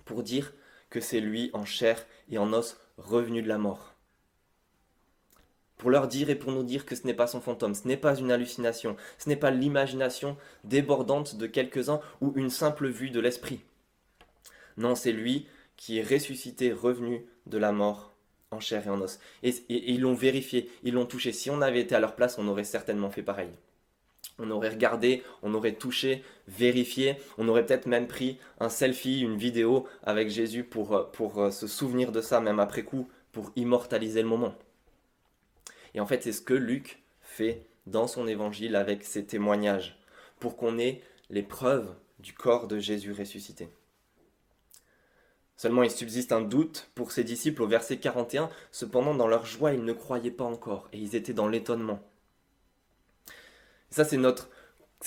pour 0.05 0.23
dire 0.23 0.53
que 0.91 1.01
c'est 1.01 1.21
lui 1.21 1.51
en 1.53 1.65
chair 1.65 2.07
et 2.31 2.39
en 2.39 2.53
os 2.53 2.79
revenu 2.99 3.43
de 3.43 3.49
la 3.49 3.59
mort 3.59 3.97
pour 5.77 5.91
leur 5.91 6.09
dire 6.09 6.31
et 6.31 6.35
pour 6.35 6.53
nous 6.53 6.63
dire 6.63 6.87
que 6.87 6.97
ce 6.97 7.07
n'est 7.07 7.15
pas 7.15 7.27
son 7.27 7.41
fantôme, 7.41 7.75
ce 7.75 7.87
n'est 7.87 7.97
pas 7.97 8.17
une 8.17 8.33
hallucination, 8.33 8.97
ce 9.19 9.29
n'est 9.29 9.37
pas 9.37 9.51
l'imagination 9.51 10.37
débordante 10.65 11.37
de 11.37 11.47
quelques-uns 11.47 12.01
ou 12.21 12.33
une 12.37 12.51
simple 12.51 12.89
vue 12.89 13.11
de 13.11 13.21
l'esprit. 13.21 13.61
Non, 14.77 14.95
c'est 14.95 15.13
lui 15.13 15.47
qui 15.77 15.99
est 15.99 16.03
ressuscité, 16.03 16.73
revenu 16.73 17.27
de 17.47 17.59
la 17.59 17.73
mort 17.73 18.13
en 18.51 18.61
chair 18.61 18.87
et 18.87 18.91
en 18.91 19.01
os. 19.01 19.19
Et, 19.43 19.55
ils 19.69 20.01
l'ont 20.01 20.15
vérifié, 20.15 20.71
ils 20.83 20.95
l'ont 20.95 21.07
touché. 21.07 21.33
Si 21.33 21.51
on 21.51 21.61
avait 21.61 21.81
été 21.81 21.95
à 21.95 22.01
leur 22.01 22.15
place, 22.15 22.39
on 22.39 22.49
aurait 22.49 22.65
certainement 22.65 23.11
fait 23.11 23.23
pareil. 23.23 23.51
On 24.39 24.51
aurait 24.51 24.69
regardé, 24.69 25.23
on 25.43 25.55
aurait 25.55 25.73
touché, 25.73 26.23
vérifié, 26.47 27.17
on 27.39 27.49
aurait 27.49 27.65
peut-être 27.65 27.87
même 27.87 28.07
pris 28.07 28.39
un 28.61 28.69
selfie, 28.69 29.21
une 29.21 29.37
vidéo 29.37 29.87
avec 30.03 30.29
Jésus 30.29 30.63
pour, 30.65 31.11
pour 31.13 31.41
euh, 31.41 31.51
se 31.51 31.67
souvenir 31.67 32.13
de 32.13 32.21
ça, 32.21 32.41
même 32.41 32.61
après 32.61 32.83
coup, 32.83 33.09
pour 33.33 33.51
immortaliser 33.57 34.23
le 34.23 34.29
moment. 34.29 34.55
Et 35.95 36.01
en 36.01 36.07
fait, 36.07 36.23
c'est 36.23 36.33
ce 36.33 36.43
que 36.43 36.55
Luc 36.55 37.03
fait 37.23 37.67
dans 37.87 38.07
son 38.07 38.27
évangile 38.27 38.77
avec 38.77 39.05
ses 39.05 39.25
témoignages, 39.25 39.99
pour 40.39 40.57
qu'on 40.57 40.79
ait 40.79 41.01
les 41.31 41.43
preuves 41.43 41.95
du 42.19 42.35
corps 42.35 42.67
de 42.67 42.79
Jésus 42.79 43.13
ressuscité. 43.13 43.69
Seulement 45.57 45.83
il 45.83 45.91
subsiste 45.91 46.33
un 46.33 46.43
doute 46.43 46.91
pour 46.95 47.13
ses 47.13 47.25
disciples 47.25 47.63
au 47.63 47.67
verset 47.67 47.99
41, 47.99 48.51
cependant 48.73 49.15
dans 49.15 49.27
leur 49.27 49.47
joie 49.47 49.73
ils 49.73 49.85
ne 49.85 49.93
croyaient 49.93 50.31
pas 50.31 50.45
encore, 50.45 50.89
et 50.93 50.99
ils 50.99 51.17
étaient 51.17 51.33
dans 51.33 51.49
l'étonnement. 51.49 52.01
Ça 53.91 54.05
c'est 54.05 54.19
notre, 54.19 54.51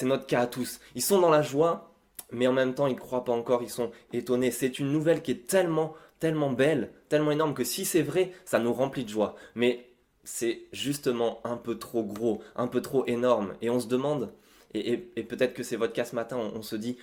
notre 0.01 0.25
cas 0.25 0.41
à 0.41 0.47
tous. 0.47 0.79
Ils 0.95 1.03
sont 1.03 1.19
dans 1.19 1.29
la 1.29 1.43
joie, 1.43 1.93
mais 2.31 2.47
en 2.47 2.53
même 2.53 2.73
temps 2.73 2.87
ils 2.87 2.95
ne 2.95 2.99
croient 2.99 3.25
pas 3.25 3.33
encore, 3.33 3.61
ils 3.61 3.69
sont 3.69 3.91
étonnés. 4.11 4.51
C'est 4.51 4.79
une 4.79 4.91
nouvelle 4.91 5.21
qui 5.21 5.31
est 5.31 5.47
tellement, 5.47 5.93
tellement 6.19 6.51
belle, 6.51 6.91
tellement 7.09 7.31
énorme 7.31 7.53
que 7.53 7.63
si 7.63 7.85
c'est 7.85 8.01
vrai, 8.01 8.31
ça 8.45 8.59
nous 8.59 8.73
remplit 8.73 9.05
de 9.05 9.09
joie. 9.09 9.35
Mais 9.53 9.89
c'est 10.23 10.67
justement 10.71 11.41
un 11.43 11.57
peu 11.57 11.77
trop 11.77 12.03
gros, 12.03 12.41
un 12.55 12.67
peu 12.67 12.81
trop 12.81 13.05
énorme. 13.07 13.55
Et 13.61 13.69
on 13.69 13.79
se 13.79 13.87
demande, 13.87 14.31
et, 14.73 14.97
peut-être 14.97 15.53
que 15.53 15.63
c'est 15.63 15.75
votre 15.75 15.93
cas 15.93 16.05
ce 16.05 16.15
matin, 16.15 16.37
on, 16.37 16.61
se 16.61 16.75
dit, 16.75 16.97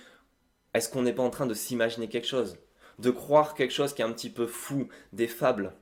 est-ce 0.73 0.89
qu'on 0.89 1.01
n'est 1.01 1.13
pas 1.13 1.23
en 1.23 1.29
train 1.29 1.45
de 1.45 1.53
s'imaginer 1.53 2.07
quelque 2.07 2.27
chose? 2.27 2.57
De 2.99 3.11
croire 3.11 3.53
quelque 3.53 3.73
chose 3.73 3.93
qui 3.93 4.01
est 4.01 4.05
un 4.05 4.11
petit 4.11 4.29
peu 4.29 4.47
fou, 4.47 4.87
des 5.13 5.27
fables, 5.27 5.73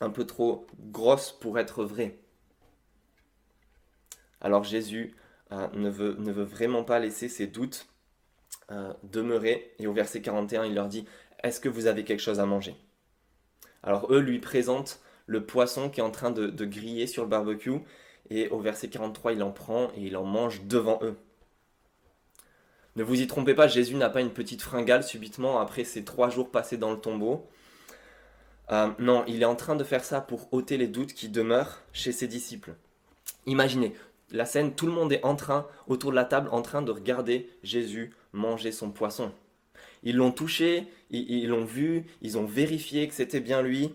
un 0.00 0.10
peu 0.10 0.24
trop 0.24 0.66
grosses 0.78 1.32
pour 1.32 1.58
être 1.58 1.84
vraies 1.84 2.18
Alors 4.40 4.64
Jésus 4.64 5.14
euh, 5.52 5.68
ne, 5.74 5.90
veut, 5.90 6.44
vraiment 6.44 6.84
pas 6.84 6.98
laisser 6.98 7.28
ses 7.28 7.46
doutes 7.46 7.86
euh, 8.70 8.92
demeurer. 9.02 9.74
Et 9.78 9.86
au 9.86 9.92
verset 9.92 10.22
41, 10.22 10.64
il 10.64 10.74
leur 10.74 10.88
dit, 10.88 11.06
est-ce 11.42 11.60
que 11.60 11.68
vous 11.68 11.86
avez 11.86 12.04
quelque 12.04 12.22
chose 12.22 12.40
à 12.40 12.46
manger? 12.46 12.76
Alors 13.82 14.10
eux 14.12 14.20
lui 14.20 14.38
présentent 14.38 15.00
le 15.26 15.44
poisson 15.44 15.90
qui 15.90 16.00
est 16.00 16.02
en 16.02 16.10
train 16.10 16.30
de, 16.30 16.64
griller 16.64 17.06
sur 17.06 17.22
le 17.22 17.28
barbecue. 17.28 17.80
Et 18.30 18.48
au 18.48 18.58
verset 18.58 18.88
43, 18.88 19.34
il 19.34 19.42
en 19.42 19.52
prend 19.52 19.90
et 19.96 20.00
il 20.00 20.16
en 20.16 20.24
mange 20.24 20.64
devant 20.64 20.98
eux. 21.02 21.16
Ne 22.96 23.02
vous 23.02 23.20
y 23.20 23.26
trompez 23.26 23.54
pas, 23.54 23.66
Jésus 23.66 23.96
n'a 23.96 24.08
pas 24.08 24.20
une 24.20 24.30
petite 24.30 24.62
fringale 24.62 25.02
subitement 25.02 25.58
après 25.58 25.84
ces 25.84 26.04
trois 26.04 26.30
jours 26.30 26.50
passés 26.50 26.76
dans 26.76 26.92
le 26.92 26.98
tombeau. 26.98 27.48
Euh, 28.70 28.88
non, 28.98 29.24
il 29.26 29.42
est 29.42 29.46
en 29.46 29.56
train 29.56 29.76
de 29.76 29.84
faire 29.84 30.04
ça 30.04 30.20
pour 30.20 30.52
ôter 30.52 30.76
les 30.76 30.86
doutes 30.86 31.12
qui 31.12 31.28
demeurent 31.28 31.82
chez 31.92 32.12
ses 32.12 32.28
disciples. 32.28 32.74
Imaginez, 33.46 33.94
la 34.30 34.46
scène, 34.46 34.74
tout 34.74 34.86
le 34.86 34.92
monde 34.92 35.12
est 35.12 35.24
en 35.24 35.36
train, 35.36 35.66
autour 35.86 36.10
de 36.10 36.16
la 36.16 36.24
table, 36.24 36.48
en 36.52 36.62
train 36.62 36.82
de 36.82 36.90
regarder 36.90 37.50
Jésus 37.62 38.12
manger 38.32 38.72
son 38.72 38.90
poisson. 38.90 39.32
Ils 40.02 40.16
l'ont 40.16 40.32
touché, 40.32 40.86
ils 41.10 41.48
l'ont 41.48 41.64
vu, 41.64 42.04
ils 42.22 42.38
ont 42.38 42.44
vérifié 42.44 43.08
que 43.08 43.14
c'était 43.14 43.40
bien 43.40 43.62
lui. 43.62 43.92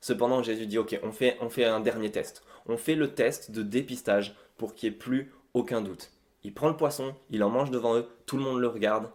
Cependant, 0.00 0.42
Jésus 0.42 0.66
dit, 0.66 0.78
ok, 0.78 0.98
on 1.02 1.12
fait, 1.12 1.36
on 1.40 1.50
fait 1.50 1.64
un 1.64 1.80
dernier 1.80 2.10
test. 2.10 2.42
On 2.66 2.76
fait 2.76 2.94
le 2.94 3.14
test 3.14 3.50
de 3.50 3.62
dépistage 3.62 4.34
pour 4.56 4.74
qu'il 4.74 4.90
n'y 4.90 4.96
ait 4.96 4.98
plus 4.98 5.32
aucun 5.54 5.80
doute. 5.80 6.13
Il 6.44 6.54
prend 6.54 6.68
le 6.68 6.76
poisson, 6.76 7.14
il 7.30 7.42
en 7.42 7.50
mange 7.50 7.70
devant 7.70 7.96
eux, 7.96 8.06
tout 8.26 8.36
le 8.36 8.42
monde 8.42 8.60
le 8.60 8.68
regarde, 8.68 9.10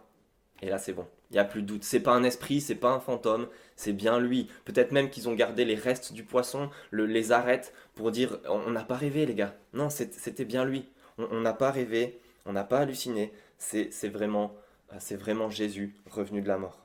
et 0.60 0.68
là 0.68 0.78
c'est 0.78 0.92
bon. 0.92 1.06
Il 1.30 1.34
n'y 1.34 1.38
a 1.38 1.44
plus 1.44 1.62
de 1.62 1.66
doute. 1.68 1.84
C'est 1.84 2.00
pas 2.00 2.12
un 2.12 2.24
esprit, 2.24 2.60
c'est 2.60 2.74
pas 2.74 2.90
un 2.90 2.98
fantôme, 2.98 3.46
c'est 3.76 3.92
bien 3.92 4.18
lui. 4.18 4.50
Peut-être 4.64 4.90
même 4.90 5.10
qu'ils 5.10 5.28
ont 5.28 5.34
gardé 5.34 5.64
les 5.64 5.76
restes 5.76 6.12
du 6.12 6.24
poisson, 6.24 6.70
le, 6.90 7.06
les 7.06 7.30
arêtes, 7.30 7.72
pour 7.94 8.10
dire 8.10 8.40
on 8.46 8.70
n'a 8.72 8.82
pas 8.82 8.96
rêvé, 8.96 9.26
les 9.26 9.36
gars. 9.36 9.54
Non, 9.72 9.90
c'était 9.90 10.44
bien 10.44 10.64
lui. 10.64 10.88
On 11.18 11.40
n'a 11.40 11.52
pas 11.52 11.70
rêvé, 11.70 12.18
on 12.46 12.52
n'a 12.52 12.64
pas 12.64 12.80
halluciné. 12.80 13.32
C'est 13.58 14.08
vraiment, 14.08 14.50
Jésus 15.50 15.94
revenu 16.10 16.42
de 16.42 16.48
la 16.48 16.58
mort. 16.58 16.84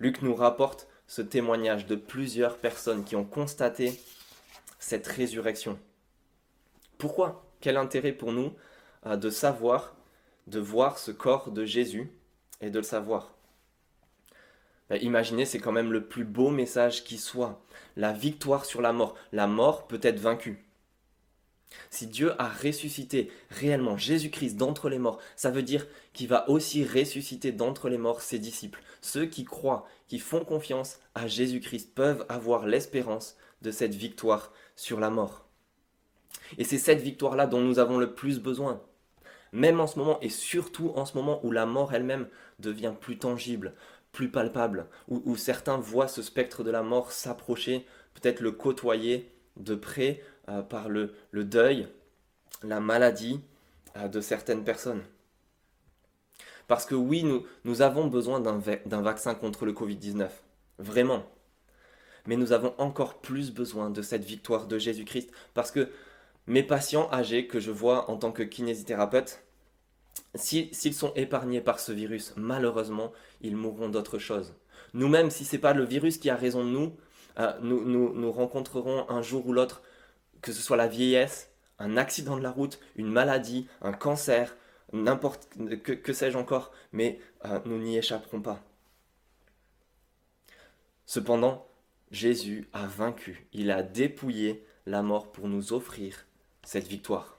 Luc 0.00 0.20
nous 0.20 0.34
rapporte 0.34 0.86
ce 1.06 1.22
témoignage 1.22 1.86
de 1.86 1.96
plusieurs 1.96 2.58
personnes 2.58 3.04
qui 3.04 3.16
ont 3.16 3.24
constaté 3.24 3.98
cette 4.78 5.06
résurrection. 5.06 5.78
Pourquoi? 6.98 7.46
Quel 7.60 7.78
intérêt 7.78 8.12
pour 8.12 8.32
nous 8.32 8.52
de 9.04 9.30
savoir, 9.30 9.94
de 10.46 10.58
voir 10.58 10.98
ce 10.98 11.10
corps 11.10 11.50
de 11.50 11.64
Jésus 11.64 12.10
et 12.60 12.70
de 12.70 12.78
le 12.78 12.84
savoir. 12.84 13.34
Ben, 14.90 14.98
imaginez, 15.02 15.44
c'est 15.44 15.58
quand 15.58 15.72
même 15.72 15.92
le 15.92 16.06
plus 16.06 16.24
beau 16.24 16.50
message 16.50 17.04
qui 17.04 17.18
soit. 17.18 17.60
La 17.96 18.12
victoire 18.12 18.64
sur 18.64 18.80
la 18.80 18.92
mort. 18.92 19.14
La 19.32 19.46
mort 19.46 19.86
peut 19.86 20.00
être 20.02 20.18
vaincue. 20.18 20.64
Si 21.90 22.06
Dieu 22.06 22.32
a 22.40 22.48
ressuscité 22.48 23.30
réellement 23.50 23.98
Jésus-Christ 23.98 24.56
d'entre 24.56 24.88
les 24.88 24.98
morts, 24.98 25.20
ça 25.36 25.50
veut 25.50 25.62
dire 25.62 25.86
qu'il 26.14 26.28
va 26.28 26.48
aussi 26.48 26.84
ressusciter 26.84 27.52
d'entre 27.52 27.90
les 27.90 27.98
morts 27.98 28.22
ses 28.22 28.38
disciples. 28.38 28.82
Ceux 29.02 29.26
qui 29.26 29.44
croient, 29.44 29.86
qui 30.08 30.18
font 30.18 30.44
confiance 30.44 30.98
à 31.14 31.26
Jésus-Christ 31.26 31.94
peuvent 31.94 32.24
avoir 32.30 32.66
l'espérance 32.66 33.36
de 33.60 33.70
cette 33.70 33.94
victoire 33.94 34.52
sur 34.76 34.98
la 34.98 35.10
mort. 35.10 35.44
Et 36.56 36.64
c'est 36.64 36.78
cette 36.78 37.02
victoire-là 37.02 37.46
dont 37.46 37.60
nous 37.60 37.78
avons 37.78 37.98
le 37.98 38.14
plus 38.14 38.38
besoin 38.40 38.80
même 39.52 39.80
en 39.80 39.86
ce 39.86 39.98
moment, 39.98 40.18
et 40.20 40.28
surtout 40.28 40.92
en 40.94 41.04
ce 41.04 41.16
moment 41.16 41.44
où 41.44 41.50
la 41.50 41.66
mort 41.66 41.94
elle-même 41.94 42.28
devient 42.58 42.94
plus 42.98 43.18
tangible, 43.18 43.74
plus 44.12 44.30
palpable, 44.30 44.86
où, 45.08 45.36
certains 45.36 45.76
voient 45.76 46.08
ce 46.08 46.22
spectre 46.22 46.64
de 46.64 46.70
la 46.70 46.82
mort 46.82 47.12
s'approcher, 47.12 47.86
peut-être 48.14 48.40
le 48.40 48.52
côtoyer 48.52 49.30
de 49.56 49.74
près 49.74 50.22
euh, 50.48 50.62
par 50.62 50.88
le, 50.88 51.12
deuil, 51.32 51.88
la 52.62 52.80
maladie 52.80 53.40
euh, 53.96 54.08
de 54.08 54.20
certaines 54.20 54.64
personnes. 54.64 55.02
Parce 56.66 56.84
que 56.84 56.94
oui, 56.94 57.22
nous, 57.22 57.46
nous 57.64 57.80
avons 57.82 58.08
besoin 58.08 58.40
d'un 58.40 59.00
vaccin 59.02 59.34
contre 59.34 59.64
le 59.64 59.72
Covid-19, 59.72 60.28
vraiment. 60.78 61.24
Mais 62.26 62.36
nous 62.36 62.52
avons 62.52 62.74
encore 62.76 63.20
plus 63.20 63.52
besoin 63.52 63.88
de 63.88 64.02
cette 64.02 64.24
victoire 64.24 64.66
de 64.66 64.78
Jésus-Christ, 64.78 65.30
parce 65.54 65.70
que 65.70 65.88
mes 66.48 66.62
patients 66.62 67.08
âgés 67.12 67.46
que 67.46 67.60
je 67.60 67.70
vois 67.70 68.10
en 68.10 68.16
tant 68.16 68.32
que 68.32 68.42
kinésithérapeute, 68.42 69.44
s'ils 70.34 70.94
sont 70.94 71.12
épargnés 71.14 71.60
par 71.60 71.78
ce 71.78 71.92
virus, 71.92 72.32
malheureusement, 72.36 73.12
ils 73.42 73.56
mourront 73.56 73.88
d'autre 73.88 74.18
chose. 74.18 74.54
Nous-mêmes, 74.94 75.30
si 75.30 75.44
ce 75.44 75.54
n'est 75.56 75.60
pas 75.60 75.74
le 75.74 75.84
virus 75.84 76.16
qui 76.16 76.30
a 76.30 76.36
raison 76.36 76.64
de 76.64 76.70
nous, 76.70 76.96
euh, 77.38 77.52
nous, 77.60 77.84
nous, 77.84 78.32
rencontrerons 78.32 79.08
un 79.10 79.22
jour 79.22 79.46
ou 79.46 79.52
l'autre, 79.52 79.82
que 80.40 80.52
ce 80.52 80.62
soit 80.62 80.76
la 80.76 80.88
vieillesse, 80.88 81.50
un 81.78 81.96
accident 81.96 82.36
de 82.36 82.42
la 82.42 82.50
route, 82.50 82.80
une 82.96 83.10
maladie, 83.10 83.68
un 83.82 83.92
cancer, 83.92 84.56
n'importe 84.92 85.48
que, 85.82 86.12
sais-je 86.12 86.38
encore, 86.38 86.72
mais 86.92 87.20
euh, 87.44 87.60
nous 87.66 87.78
n'y 87.78 87.98
échapperons 87.98 88.40
pas. 88.40 88.62
Cependant, 91.04 91.66
Jésus 92.10 92.68
a 92.72 92.86
vaincu, 92.86 93.46
il 93.52 93.70
a 93.70 93.82
dépouillé 93.82 94.64
la 94.86 95.02
mort 95.02 95.30
pour 95.30 95.48
nous 95.48 95.74
offrir 95.74 96.24
cette 96.68 96.86
victoire. 96.86 97.38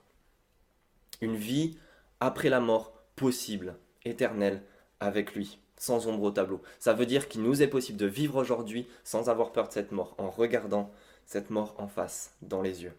Une 1.22 1.36
vie 1.36 1.78
après 2.20 2.50
la 2.50 2.60
mort 2.60 2.94
possible, 3.16 3.78
éternelle, 4.04 4.64
avec 5.00 5.36
lui, 5.36 5.60
sans 5.78 6.08
ombre 6.08 6.24
au 6.24 6.32
tableau. 6.32 6.64
Ça 6.80 6.94
veut 6.94 7.06
dire 7.06 7.28
qu'il 7.28 7.44
nous 7.44 7.62
est 7.62 7.68
possible 7.68 8.00
de 8.00 8.08
vivre 8.08 8.38
aujourd'hui 8.38 8.88
sans 9.04 9.30
avoir 9.30 9.52
peur 9.52 9.68
de 9.68 9.74
cette 9.74 9.92
mort, 9.92 10.16
en 10.18 10.32
regardant 10.32 10.92
cette 11.28 11.52
mort 11.52 11.76
en 11.78 11.88
face, 11.88 12.34
dans 12.42 12.64
les 12.64 12.82
yeux. 12.82 12.94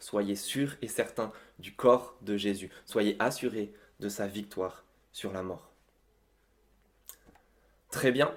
Soyez 0.00 0.34
sûrs 0.34 0.76
et 0.80 0.88
certains 0.88 1.30
du 1.58 1.74
corps 1.74 2.16
de 2.22 2.38
Jésus. 2.38 2.70
Soyez 2.86 3.14
assurés 3.18 3.70
de 4.00 4.08
sa 4.08 4.26
victoire 4.26 4.82
sur 5.12 5.30
la 5.34 5.42
mort. 5.42 5.68
Très 7.90 8.12
bien. 8.12 8.34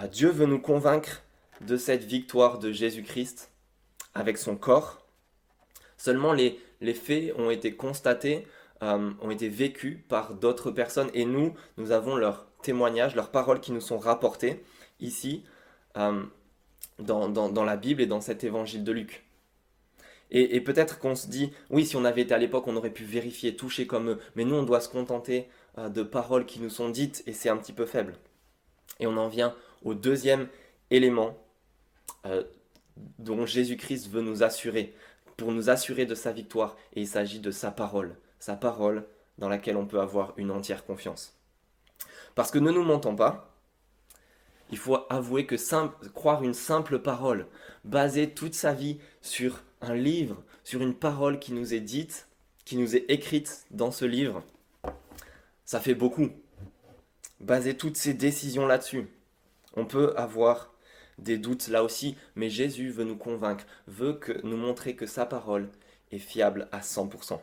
Euh, 0.00 0.08
Dieu 0.08 0.30
veut 0.30 0.46
nous 0.46 0.60
convaincre 0.60 1.22
de 1.60 1.76
cette 1.76 2.02
victoire 2.02 2.58
de 2.58 2.72
Jésus-Christ 2.72 3.52
avec 4.12 4.38
son 4.38 4.56
corps 4.56 5.00
Seulement 6.00 6.32
les, 6.32 6.58
faits 6.94 7.34
ont 7.36 7.50
été 7.50 7.76
constatés, 7.76 8.46
euh, 8.82 9.10
ont 9.20 9.30
été 9.30 9.50
vécus 9.50 9.98
par 10.08 10.32
d'autres 10.32 10.70
personnes 10.70 11.10
et 11.12 11.26
nous, 11.26 11.52
nous 11.76 11.92
avons 11.92 12.16
leurs 12.16 12.46
témoignages, 12.62 13.14
leurs 13.14 13.30
paroles 13.30 13.60
qui 13.60 13.70
nous 13.70 13.82
sont 13.82 13.98
rapportées 13.98 14.64
ici 15.00 15.44
euh, 15.98 16.22
dans, 17.00 17.64
la 17.64 17.76
Bible 17.76 18.00
et 18.00 18.06
dans 18.06 18.22
cet 18.22 18.44
évangile 18.44 18.82
de 18.82 18.92
Luc. 18.92 19.26
Et, 20.30 20.56
et 20.56 20.62
peut-être 20.62 20.98
qu'on 20.98 21.14
se 21.14 21.28
dit, 21.28 21.52
oui, 21.68 21.84
si 21.84 21.96
on 21.96 22.06
avait 22.06 22.22
été 22.22 22.32
à 22.32 22.38
l'époque, 22.38 22.66
on 22.66 22.76
aurait 22.76 22.88
pu 22.88 23.04
vérifier, 23.04 23.54
toucher 23.54 23.86
comme 23.86 24.08
eux, 24.08 24.18
mais 24.36 24.46
nous, 24.46 24.54
on 24.54 24.62
doit 24.62 24.80
se 24.80 24.88
contenter 24.88 25.50
euh, 25.76 25.90
de 25.90 26.02
paroles 26.02 26.46
qui 26.46 26.60
nous 26.60 26.70
sont 26.70 26.88
dites 26.88 27.22
et 27.26 27.34
c'est 27.34 27.50
un 27.50 27.58
petit 27.58 27.74
peu 27.74 27.84
faible. 27.84 28.14
Et 29.00 29.06
on 29.06 29.18
en 29.18 29.28
vient 29.28 29.54
au 29.82 29.92
deuxième 29.92 30.48
élément 30.90 31.36
dont 33.18 33.46
Jésus-Christ 33.46 34.10
veut 34.10 34.22
nous 34.22 34.42
assurer 34.42 34.94
pour 35.40 35.52
nous 35.52 35.70
assurer 35.70 36.04
de 36.04 36.14
sa 36.14 36.32
victoire, 36.32 36.76
et 36.92 37.00
il 37.00 37.08
s'agit 37.08 37.40
de 37.40 37.50
sa 37.50 37.70
parole, 37.70 38.14
sa 38.38 38.56
parole 38.56 39.06
dans 39.38 39.48
laquelle 39.48 39.78
on 39.78 39.86
peut 39.86 40.00
avoir 40.00 40.34
une 40.36 40.50
entière 40.50 40.84
confiance. 40.84 41.34
Parce 42.34 42.50
que 42.50 42.58
ne 42.58 42.70
nous 42.70 42.84
mentons 42.84 43.16
pas, 43.16 43.56
il 44.70 44.76
faut 44.76 44.98
avouer 45.08 45.46
que 45.46 45.56
croire 46.10 46.44
une 46.44 46.52
simple 46.52 46.98
parole, 46.98 47.46
baser 47.84 48.34
toute 48.34 48.52
sa 48.52 48.74
vie 48.74 49.00
sur 49.22 49.62
un 49.80 49.94
livre, 49.94 50.42
sur 50.62 50.82
une 50.82 50.94
parole 50.94 51.38
qui 51.38 51.54
nous 51.54 51.72
est 51.72 51.80
dite, 51.80 52.28
qui 52.66 52.76
nous 52.76 52.94
est 52.94 53.06
écrite 53.08 53.64
dans 53.70 53.92
ce 53.92 54.04
livre, 54.04 54.42
ça 55.64 55.80
fait 55.80 55.94
beaucoup. 55.94 56.28
Baser 57.40 57.78
toutes 57.78 57.96
ses 57.96 58.12
décisions 58.12 58.66
là-dessus. 58.66 59.08
On 59.74 59.86
peut 59.86 60.12
avoir 60.18 60.69
des 61.20 61.38
doutes 61.38 61.68
là 61.68 61.84
aussi, 61.84 62.16
mais 62.34 62.50
Jésus 62.50 62.90
veut 62.90 63.04
nous 63.04 63.16
convaincre, 63.16 63.64
veut 63.86 64.14
que, 64.14 64.44
nous 64.44 64.56
montrer 64.56 64.96
que 64.96 65.06
sa 65.06 65.26
parole 65.26 65.68
est 66.10 66.18
fiable 66.18 66.68
à 66.72 66.80
100%. 66.80 67.40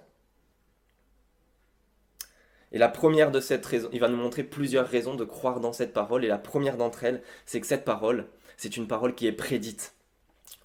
Et 2.73 2.77
la 2.77 2.89
première 2.89 3.31
de 3.31 3.39
cette 3.39 3.65
raison, 3.65 3.89
il 3.93 3.99
va 3.99 4.09
nous 4.09 4.17
montrer 4.17 4.43
plusieurs 4.43 4.87
raisons 4.87 5.15
de 5.15 5.23
croire 5.23 5.59
dans 5.59 5.73
cette 5.73 5.93
parole, 5.93 6.25
et 6.25 6.27
la 6.27 6.37
première 6.37 6.77
d'entre 6.77 7.03
elles, 7.03 7.23
c'est 7.45 7.61
que 7.61 7.67
cette 7.67 7.85
parole, 7.85 8.27
c'est 8.57 8.75
une 8.75 8.87
parole 8.87 9.15
qui 9.15 9.27
est 9.27 9.31
prédite. 9.31 9.93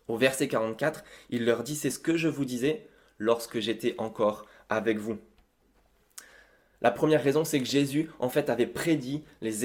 Au 0.08 0.16
verset 0.16 0.48
44, 0.48 1.04
il 1.30 1.44
leur 1.44 1.62
dit, 1.62 1.76
c'est 1.76 1.90
ce 1.90 2.00
que 2.00 2.16
je 2.16 2.28
vous 2.28 2.44
disais 2.44 2.88
lorsque 3.18 3.60
j'étais 3.60 3.94
encore 3.98 4.46
avec 4.68 4.98
vous. 4.98 5.18
La 6.82 6.90
première 6.90 7.22
raison, 7.22 7.44
c'est 7.44 7.60
que 7.60 7.64
Jésus, 7.64 8.10
en 8.18 8.28
fait, 8.28 8.50
avait 8.50 8.66
prédit 8.66 9.22
les, 9.40 9.64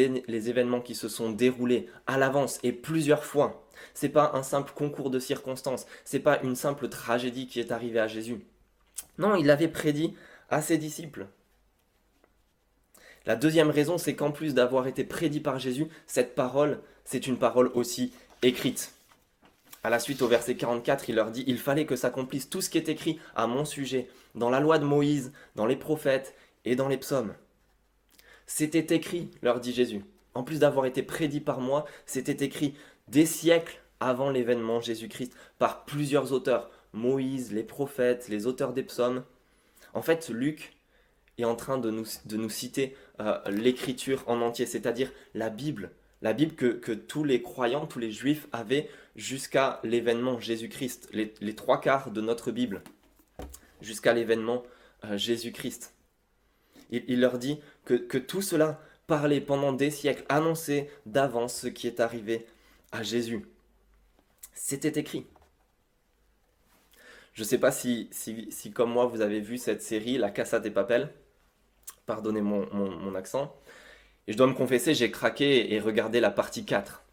événements 0.50 0.82
qui 0.82 0.94
se 0.94 1.10
sont 1.10 1.32
déroulés 1.32 1.88
à 2.06 2.18
l'avance 2.18 2.60
et 2.62 2.72
plusieurs 2.72 3.26
fois. 3.26 3.68
C'est 3.96 4.10
pas 4.10 4.32
un 4.36 4.44
simple 4.44 4.72
concours 4.76 5.10
de 5.10 5.20
circonstances, 5.20 5.88
c'est 6.06 6.20
pas 6.20 6.40
une 6.44 6.56
simple 6.56 6.90
tragédie 6.90 7.48
qui 7.48 7.60
est 7.60 7.72
arrivée 7.72 8.00
à 8.00 8.08
Jésus. 8.08 8.46
Non, 9.18 9.36
il 9.36 9.48
l'avait 9.48 9.68
prédit 9.68 10.14
à 10.52 10.62
ses 10.62 10.78
disciples. 10.78 11.26
La 13.26 13.36
deuxième 13.36 13.72
raison, 13.72 13.98
c'est 13.98 14.16
qu'en 14.16 14.32
plus 14.32 14.54
d'avoir 14.54 14.88
été 14.88 15.04
prédit 15.04 15.40
par 15.40 15.58
Jésus, 15.58 15.88
cette 16.06 16.36
parole, 16.36 16.80
c'est 17.04 17.26
une 17.26 17.38
parole 17.38 17.72
aussi 17.74 18.14
écrite. 18.44 18.94
À 19.84 19.90
la 19.90 20.00
suite, 20.00 20.22
au 20.22 20.28
verset 20.28 20.56
44, 20.56 21.10
il 21.10 21.16
leur 21.16 21.32
dit 21.32 21.44
Il 21.48 21.58
fallait 21.58 21.86
que 21.86 21.96
s'accomplisse 21.96 22.50
tout 22.50 22.62
ce 22.62 22.70
qui 22.70 22.78
est 22.78 22.90
écrit 22.90 23.20
à 23.36 23.48
mon 23.48 23.66
sujet, 23.66 24.08
dans 24.36 24.50
la 24.50 24.60
loi 24.60 24.78
de 24.80 24.86
Moïse, 24.86 25.32
dans 25.56 25.66
les 25.66 25.76
prophètes 25.76 26.36
et 26.68 26.76
dans 26.76 26.88
les 26.88 26.98
psaumes. 26.98 27.34
C'était 28.46 28.96
écrit, 28.96 29.32
leur 29.42 29.60
dit 29.60 29.74
Jésus. 29.74 30.04
En 30.34 30.44
plus 30.44 30.60
d'avoir 30.60 30.86
été 30.86 31.02
prédit 31.02 31.42
par 31.42 31.60
moi, 31.60 31.86
c'était 32.06 32.46
écrit 32.46 32.76
des 33.08 33.26
siècles 33.26 33.82
avant 34.00 34.30
l'événement 34.30 34.82
Jésus-Christ 34.82 35.34
par 35.58 35.86
plusieurs 35.86 36.32
auteurs, 36.34 36.70
Moïse, 36.94 37.52
les 37.52 37.64
prophètes, 37.64 38.28
les 38.30 38.46
auteurs 38.46 38.74
des 38.74 38.84
psaumes. 38.84 39.24
En 39.94 40.02
fait, 40.02 40.30
Luc 40.30 40.78
est 41.38 41.46
en 41.46 41.56
train 41.56 41.78
de 41.78 41.90
nous, 41.90 42.50
citer 42.50 42.96
euh, 43.20 43.40
l'écriture 43.50 44.24
en 44.28 44.42
entier, 44.42 44.66
c'est-à-dire 44.66 45.12
la 45.34 45.50
Bible, 45.50 45.92
La 46.22 46.34
Bible 46.34 46.56
que, 46.56 46.94
tous 46.94 47.24
les 47.24 47.42
croyants, 47.42 47.86
tous 47.86 48.00
les 48.00 48.12
juifs 48.12 48.48
avaient 48.52 48.90
jusqu'à 49.16 49.80
l'événement 49.84 50.40
Jésus-Christ, 50.40 51.10
les, 51.14 51.56
trois 51.56 51.80
quarts 51.80 52.12
de 52.12 52.22
notre 52.22 52.52
Bible, 52.52 52.82
jusqu'à 53.82 54.14
l'événement 54.14 54.64
euh, 55.06 55.18
Jésus-Christ. 55.18 55.97
Il, 56.89 57.20
leur 57.20 57.38
dit 57.38 57.60
que, 57.86 57.96
que 57.96 58.17
tout 58.17 58.41
cela 58.41 58.79
parlait 59.08 59.41
pendant 59.41 59.74
des 59.74 59.89
siècles, 59.89 60.25
annonçait 60.29 60.89
d'avance 61.06 61.56
ce 61.56 61.67
qui 61.67 61.88
est 61.88 62.00
arrivé 62.00 62.46
à 62.91 63.03
Jésus. 63.03 63.46
C'était 64.53 65.00
écrit. 65.00 65.25
Je 67.34 67.44
ne 67.44 67.48
sais 67.48 67.58
pas 67.58 67.72
si, 67.72 68.10
si, 68.12 68.72
comme 68.72 68.91
moi, 68.91 69.06
vous 69.06 69.22
avez 69.22 69.39
vu 69.39 69.58
cette 69.58 69.82
série, 69.82 70.17
La 70.17 70.32
Casa 70.32 70.60
des 70.60 70.72
Papel. 70.72 71.10
Pardonnez 72.06 72.41
mon, 72.41 72.67
mon, 72.74 73.15
accent. 73.15 73.56
Et 74.27 74.32
je 74.32 74.38
dois 74.38 74.48
me 74.48 74.53
confesser, 74.53 74.94
j'ai 74.94 75.12
craqué 75.12 75.74
et 75.74 75.79
regardé 75.79 76.20
la 76.20 76.32
partie 76.32 76.65
4. 76.65 77.03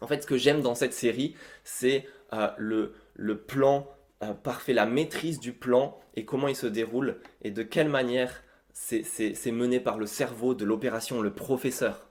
En 0.00 0.06
fait, 0.06 0.22
ce 0.22 0.26
que 0.26 0.38
j'aime 0.38 0.62
dans 0.62 0.74
cette 0.74 0.94
série, 0.94 1.36
c'est 1.62 2.08
euh, 2.32 2.48
le, 2.56 2.94
le, 3.14 3.36
plan 3.36 3.86
euh, 4.22 4.32
parfait, 4.32 4.72
la 4.72 4.86
maîtrise 4.86 5.40
du 5.40 5.52
plan 5.52 6.00
et 6.14 6.24
comment 6.24 6.48
il 6.48 6.56
se 6.56 6.66
déroule 6.66 7.20
et 7.42 7.50
de 7.50 7.62
quelle 7.62 7.88
manière 7.88 8.42
c'est 8.72 9.52
mené 9.52 9.80
par 9.80 9.98
le 9.98 10.06
cerveau 10.06 10.54
de 10.54 10.64
l'opération, 10.64 11.20
le 11.20 11.32
professeur. 11.32 12.08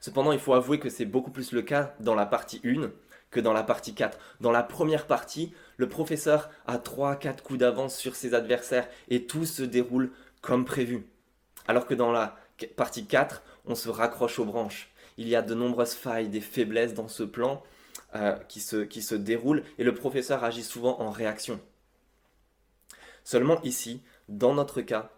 Cependant, 0.00 0.32
il 0.32 0.38
faut 0.38 0.54
avouer 0.54 0.78
que 0.78 0.90
c'est 0.90 1.04
beaucoup 1.04 1.30
plus 1.30 1.52
le 1.52 1.62
cas 1.62 1.94
dans 2.00 2.14
la 2.14 2.26
partie 2.26 2.60
1 2.64 2.90
que 3.30 3.40
dans 3.40 3.52
la 3.52 3.62
partie 3.62 3.94
4. 3.94 4.18
Dans 4.40 4.52
la 4.52 4.62
première 4.62 5.06
partie, 5.06 5.52
le 5.76 5.88
professeur 5.88 6.50
a 6.66 6.78
3-4 6.78 7.42
coups 7.42 7.58
d'avance 7.58 7.96
sur 7.96 8.14
ses 8.14 8.34
adversaires 8.34 8.88
et 9.08 9.26
tout 9.26 9.44
se 9.44 9.62
déroule 9.62 10.12
comme 10.40 10.64
prévu. 10.64 11.06
Alors 11.66 11.86
que 11.86 11.94
dans 11.94 12.12
la 12.12 12.36
partie 12.76 13.06
4, 13.06 13.42
on 13.66 13.74
se 13.74 13.88
raccroche 13.88 14.38
aux 14.38 14.44
branches. 14.44 14.90
Il 15.18 15.28
y 15.28 15.36
a 15.36 15.42
de 15.42 15.54
nombreuses 15.54 15.94
failles, 15.94 16.28
des 16.28 16.40
faiblesses 16.40 16.94
dans 16.94 17.08
ce 17.08 17.22
plan 17.22 17.62
euh, 18.14 18.36
qui, 18.48 18.60
se, 18.60 18.76
qui 18.76 19.02
se 19.02 19.14
déroulent 19.14 19.64
et 19.78 19.84
le 19.84 19.94
professeur 19.94 20.44
agit 20.44 20.62
souvent 20.62 21.00
en 21.00 21.10
réaction. 21.10 21.60
Seulement 23.24 23.60
ici, 23.62 24.02
dans 24.28 24.54
notre 24.54 24.82
cas, 24.82 25.10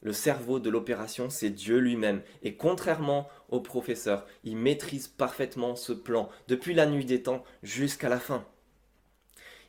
le 0.00 0.12
cerveau 0.12 0.60
de 0.60 0.70
l'opération, 0.70 1.30
c'est 1.30 1.50
Dieu 1.50 1.78
lui-même. 1.78 2.22
Et 2.42 2.54
contrairement 2.54 3.28
au 3.48 3.60
professeur, 3.60 4.26
il 4.44 4.56
maîtrise 4.56 5.08
parfaitement 5.08 5.76
ce 5.76 5.92
plan, 5.92 6.28
depuis 6.46 6.74
la 6.74 6.86
nuit 6.86 7.04
des 7.04 7.22
temps 7.22 7.44
jusqu'à 7.62 8.08
la 8.08 8.20
fin. 8.20 8.46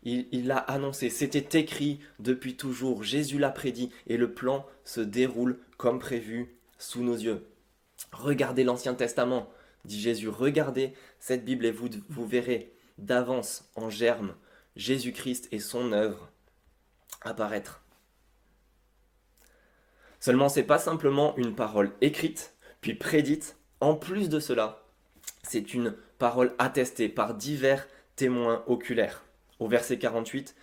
Il 0.03 0.47
l'a 0.47 0.57
annoncé, 0.57 1.09
c'était 1.09 1.59
écrit 1.59 1.99
depuis 2.19 2.55
toujours, 2.55 3.03
Jésus 3.03 3.37
l'a 3.37 3.49
prédit, 3.49 3.91
et 4.07 4.15
le 4.15 4.33
plan 4.33 4.65
se 4.85 5.01
déroule 5.01 5.59
comme 5.77 5.99
prévu 5.99 6.55
sous 6.77 7.03
nos 7.03 7.17
yeux. 7.17 7.45
Regardez 8.13 8.63
l'Ancien 8.63 8.93
Testament, 8.93 9.49
dit 9.83 9.99
Jésus, 9.99 10.29
regardez 10.29 10.93
cette 11.19 11.43
Bible 11.43 11.65
et 11.65 11.71
vous, 11.71 11.89
vous 12.07 12.25
verrez 12.25 12.73
d'avance 12.97 13.69
en 13.75 13.89
germe 13.89 14.35
Jésus-Christ 14.75 15.49
et 15.51 15.59
son 15.59 15.91
œuvre 15.91 16.31
apparaître. 17.21 17.78
Seulement, 20.19 20.49
c'est 20.49 20.63
pas 20.63 20.79
simplement 20.79 21.35
une 21.37 21.55
parole 21.55 21.91
écrite, 22.01 22.53
puis 22.81 22.93
prédite. 22.93 23.57
En 23.79 23.95
plus 23.95 24.27
de 24.27 24.39
cela, 24.39 24.83
c'est 25.43 25.73
une 25.73 25.95
parole 26.17 26.53
attestée 26.59 27.07
par 27.07 27.33
divers 27.33 27.87
témoins 28.17 28.63
oculaires. 28.67 29.23
Au 29.59 29.67
verset 29.67 29.97
48, 29.97 30.55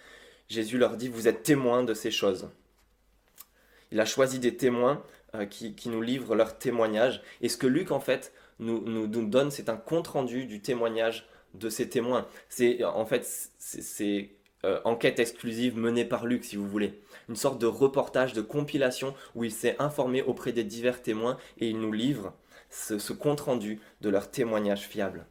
Jésus 0.48 0.78
leur 0.78 0.96
dit, 0.96 1.08
vous 1.08 1.28
êtes 1.28 1.42
témoins 1.42 1.82
de 1.82 1.94
ces 1.94 2.10
choses. 2.10 2.50
Il 3.90 4.00
a 4.00 4.04
choisi 4.04 4.38
des 4.38 4.56
témoins 4.56 5.02
euh, 5.34 5.46
qui, 5.46 5.88
nous 5.88 6.02
livrent 6.02 6.34
leur 6.34 6.58
témoignage. 6.58 7.22
Et 7.40 7.48
ce 7.48 7.56
que 7.56 7.66
Luc, 7.66 7.90
en 7.90 8.00
fait, 8.00 8.32
nous, 8.58 8.82
nous, 8.86 9.06
donne, 9.06 9.50
c'est 9.50 9.68
un 9.68 9.76
compte-rendu 9.76 10.44
du 10.44 10.60
témoignage 10.60 11.26
de 11.54 11.68
ces 11.68 11.88
témoins. 11.88 12.26
C'est 12.48 12.84
en 12.84 13.06
fait, 13.06 13.26
c'est 13.58 14.30
euh, 14.64 14.80
enquête 14.84 15.18
exclusive 15.18 15.76
menée 15.76 16.04
par 16.04 16.26
Luc, 16.26 16.44
si 16.44 16.56
vous 16.56 16.66
voulez. 16.66 17.00
Une 17.28 17.36
sorte 17.36 17.60
de 17.60 17.66
reportage, 17.66 18.32
de 18.32 18.40
compilation 18.40 19.14
où 19.34 19.44
il 19.44 19.52
s'est 19.52 19.76
informé 19.78 20.22
auprès 20.22 20.52
des 20.52 20.64
divers 20.64 21.02
témoins 21.02 21.36
et 21.58 21.68
il 21.68 21.78
nous 21.78 21.92
livre 21.92 22.32
ce, 22.70 23.12
compte-rendu 23.12 23.80
de 24.00 24.08
leur 24.08 24.30
témoignage 24.30 24.88
fiable. 24.88 25.26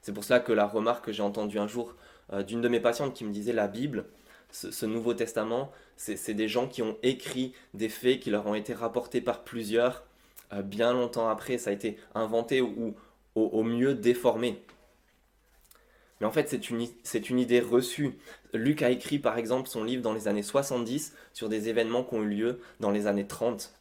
C'est 0.00 0.12
pour 0.12 0.24
cela 0.24 0.40
que 0.40 0.52
la 0.52 0.66
remarque 0.66 1.06
que 1.06 1.12
j'ai 1.12 1.22
entendue 1.22 1.58
un 1.58 1.68
jour 1.68 1.94
euh, 2.32 2.42
d'une 2.42 2.62
de 2.62 2.68
mes 2.68 2.80
patientes 2.80 3.14
qui 3.14 3.24
me 3.24 3.32
disait 3.32 3.52
la 3.52 3.68
Bible, 3.68 4.06
ce, 4.50 4.86
Nouveau 4.86 5.12
Testament, 5.12 5.70
c'est 5.96 6.34
des 6.34 6.48
gens 6.48 6.68
qui 6.68 6.80
ont 6.80 6.96
écrit 7.02 7.52
des 7.74 7.88
faits 7.88 8.20
qui 8.20 8.30
leur 8.30 8.46
ont 8.46 8.54
été 8.54 8.72
rapportés 8.72 9.20
par 9.20 9.44
plusieurs 9.44 10.04
euh, 10.52 10.62
bien 10.62 10.92
longtemps 10.94 11.28
après. 11.28 11.58
Ça 11.58 11.70
a 11.70 11.72
été 11.72 11.98
inventé 12.14 12.62
ou 12.62 12.94
au 13.34 13.62
mieux 13.62 13.94
déformé. 13.94 14.62
Mais 16.20 16.26
en 16.26 16.30
fait, 16.30 16.48
c'est 16.48 16.70
une, 16.70 17.38
idée 17.38 17.60
reçue. 17.60 18.18
Luc 18.54 18.82
a 18.82 18.90
écrit 18.90 19.18
par 19.18 19.36
exemple 19.36 19.68
son 19.68 19.84
livre 19.84 20.02
dans 20.02 20.14
les 20.14 20.28
années 20.28 20.42
70 20.42 21.14
sur 21.34 21.48
des 21.48 21.68
événements 21.68 22.04
qui 22.04 22.14
ont 22.14 22.22
eu 22.22 22.28
lieu 22.28 22.60
dans 22.80 22.90
les 22.90 23.06
années 23.06 23.26
30. 23.26 23.74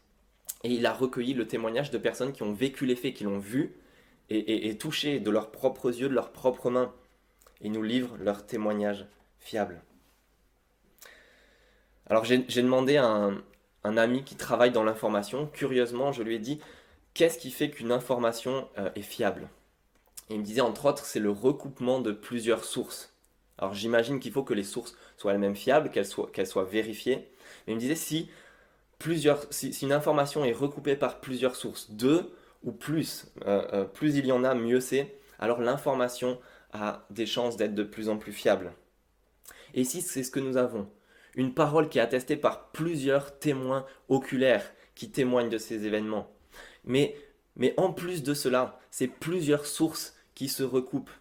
Et 0.63 0.69
il 0.69 0.85
a 0.85 0.93
recueilli 0.93 1.33
le 1.33 1.47
témoignage 1.47 1.91
de 1.91 1.97
personnes 1.97 2.33
qui 2.33 2.43
ont 2.43 2.53
vécu 2.53 2.85
les 2.85 2.95
faits, 2.95 3.13
qui 3.13 3.23
l'ont 3.23 3.39
vu 3.39 3.75
et, 4.29 4.77
touché 4.77 5.19
de 5.19 5.29
leurs 5.29 5.51
propres 5.51 5.97
yeux, 5.97 6.09
de 6.09 6.13
leurs 6.13 6.31
propres 6.31 6.69
mains. 6.69 6.93
Et 7.61 7.69
nous 7.69 7.83
livre 7.83 8.17
leur 8.19 8.45
témoignage 8.45 9.05
fiable. 9.39 9.81
Alors 12.07 12.25
j'ai 12.25 12.61
demandé 12.61 12.97
à 12.97 13.05
un, 13.05 13.41
un, 13.83 13.97
ami 13.97 14.23
qui 14.23 14.35
travaille 14.35 14.71
dans 14.71 14.83
l'information, 14.83 15.47
curieusement, 15.47 16.11
je 16.11 16.21
lui 16.21 16.35
ai 16.35 16.39
dit, 16.39 16.59
qu'est-ce 17.13 17.39
qui 17.39 17.49
fait 17.49 17.71
qu'une 17.71 17.91
information 17.91 18.67
euh, 18.77 18.91
est 18.95 19.01
fiable? 19.01 19.49
Il 20.29 20.39
me 20.39 20.43
disait 20.43 20.61
entre 20.61 20.85
autres, 20.85 21.05
c'est 21.05 21.19
le 21.19 21.29
recoupement 21.29 21.99
de 21.99 22.11
plusieurs 22.11 22.65
sources. 22.65 23.13
Alors 23.57 23.73
j'imagine 23.73 24.19
qu'il 24.19 24.31
faut 24.31 24.43
que 24.43 24.53
les 24.53 24.63
sources 24.63 24.95
soient 25.17 25.33
elles-mêmes 25.33 25.55
fiables, 25.55 25.89
qu'elles 25.89 26.05
soient, 26.05 26.29
qu'elles 26.31 26.47
soient 26.47 26.65
vérifiées. 26.65 27.29
Mais 27.65 27.73
il 27.73 27.75
me 27.75 27.79
disait 27.79 27.95
si, 27.95 28.29
plusieurs, 28.99 29.45
si, 29.51 29.69
une 29.81 29.91
information 29.91 30.43
est 30.43 30.51
recoupée 30.51 30.95
par 30.95 31.21
plusieurs 31.21 31.55
sources, 31.55 31.91
deux 31.91 32.33
ou 32.63 32.71
plus, 32.71 33.27
euh, 33.45 33.65
euh, 33.73 33.85
plus 33.85 34.15
il 34.15 34.25
y 34.25 34.31
en 34.31 34.43
a, 34.43 34.55
mieux 34.55 34.79
c'est, 34.79 35.15
alors 35.39 35.61
l'information 35.61 36.39
a 36.73 37.05
des 37.09 37.25
chances 37.25 37.57
d'être 37.57 37.75
de 37.75 37.83
plus 37.83 38.09
en 38.09 38.17
plus 38.17 38.33
fiable. 38.33 38.73
Et 39.73 39.81
ici, 39.81 40.01
c'est 40.01 40.23
ce 40.23 40.31
que 40.31 40.39
nous 40.39 40.57
avons. 40.57 40.89
Une 41.35 41.53
parole 41.53 41.89
qui 41.89 41.99
est 41.99 42.01
attestée 42.01 42.37
par 42.37 42.71
plusieurs 42.71 43.39
témoins 43.39 43.85
oculaires 44.09 44.71
qui 44.95 45.11
témoignent 45.11 45.49
de 45.49 45.57
ces 45.57 45.85
événements. 45.85 46.31
Mais, 46.85 47.15
mais 47.55 47.73
en 47.77 47.91
plus 47.91 48.23
de 48.23 48.33
cela, 48.33 48.79
c'est 48.89 49.07
plusieurs 49.07 49.65
sources 49.65 50.14
qui 50.35 50.49
se 50.49 50.63
recoupent. 50.63 51.11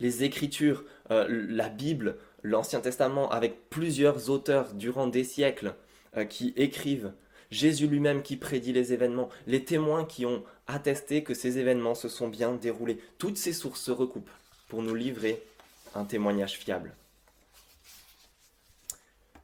Les 0.00 0.24
Écritures, 0.24 0.84
euh, 1.10 1.26
la 1.28 1.68
Bible, 1.68 2.18
l'Ancien 2.42 2.80
Testament, 2.80 3.30
avec 3.30 3.68
plusieurs 3.68 4.30
auteurs 4.30 4.74
durant 4.74 5.06
des 5.06 5.24
siècles 5.24 5.74
euh, 6.16 6.24
qui 6.24 6.52
écrivent, 6.56 7.12
Jésus 7.50 7.86
lui-même 7.86 8.22
qui 8.22 8.36
prédit 8.36 8.72
les 8.72 8.94
événements, 8.94 9.28
les 9.46 9.64
témoins 9.64 10.06
qui 10.06 10.24
ont 10.24 10.42
attesté 10.66 11.22
que 11.22 11.34
ces 11.34 11.58
événements 11.58 11.94
se 11.94 12.08
sont 12.08 12.28
bien 12.28 12.52
déroulés. 12.54 12.98
Toutes 13.18 13.36
ces 13.36 13.52
sources 13.52 13.82
se 13.82 13.90
recoupent 13.90 14.30
pour 14.68 14.82
nous 14.82 14.94
livrer 14.94 15.42
un 15.94 16.04
témoignage 16.04 16.58
fiable. 16.58 16.94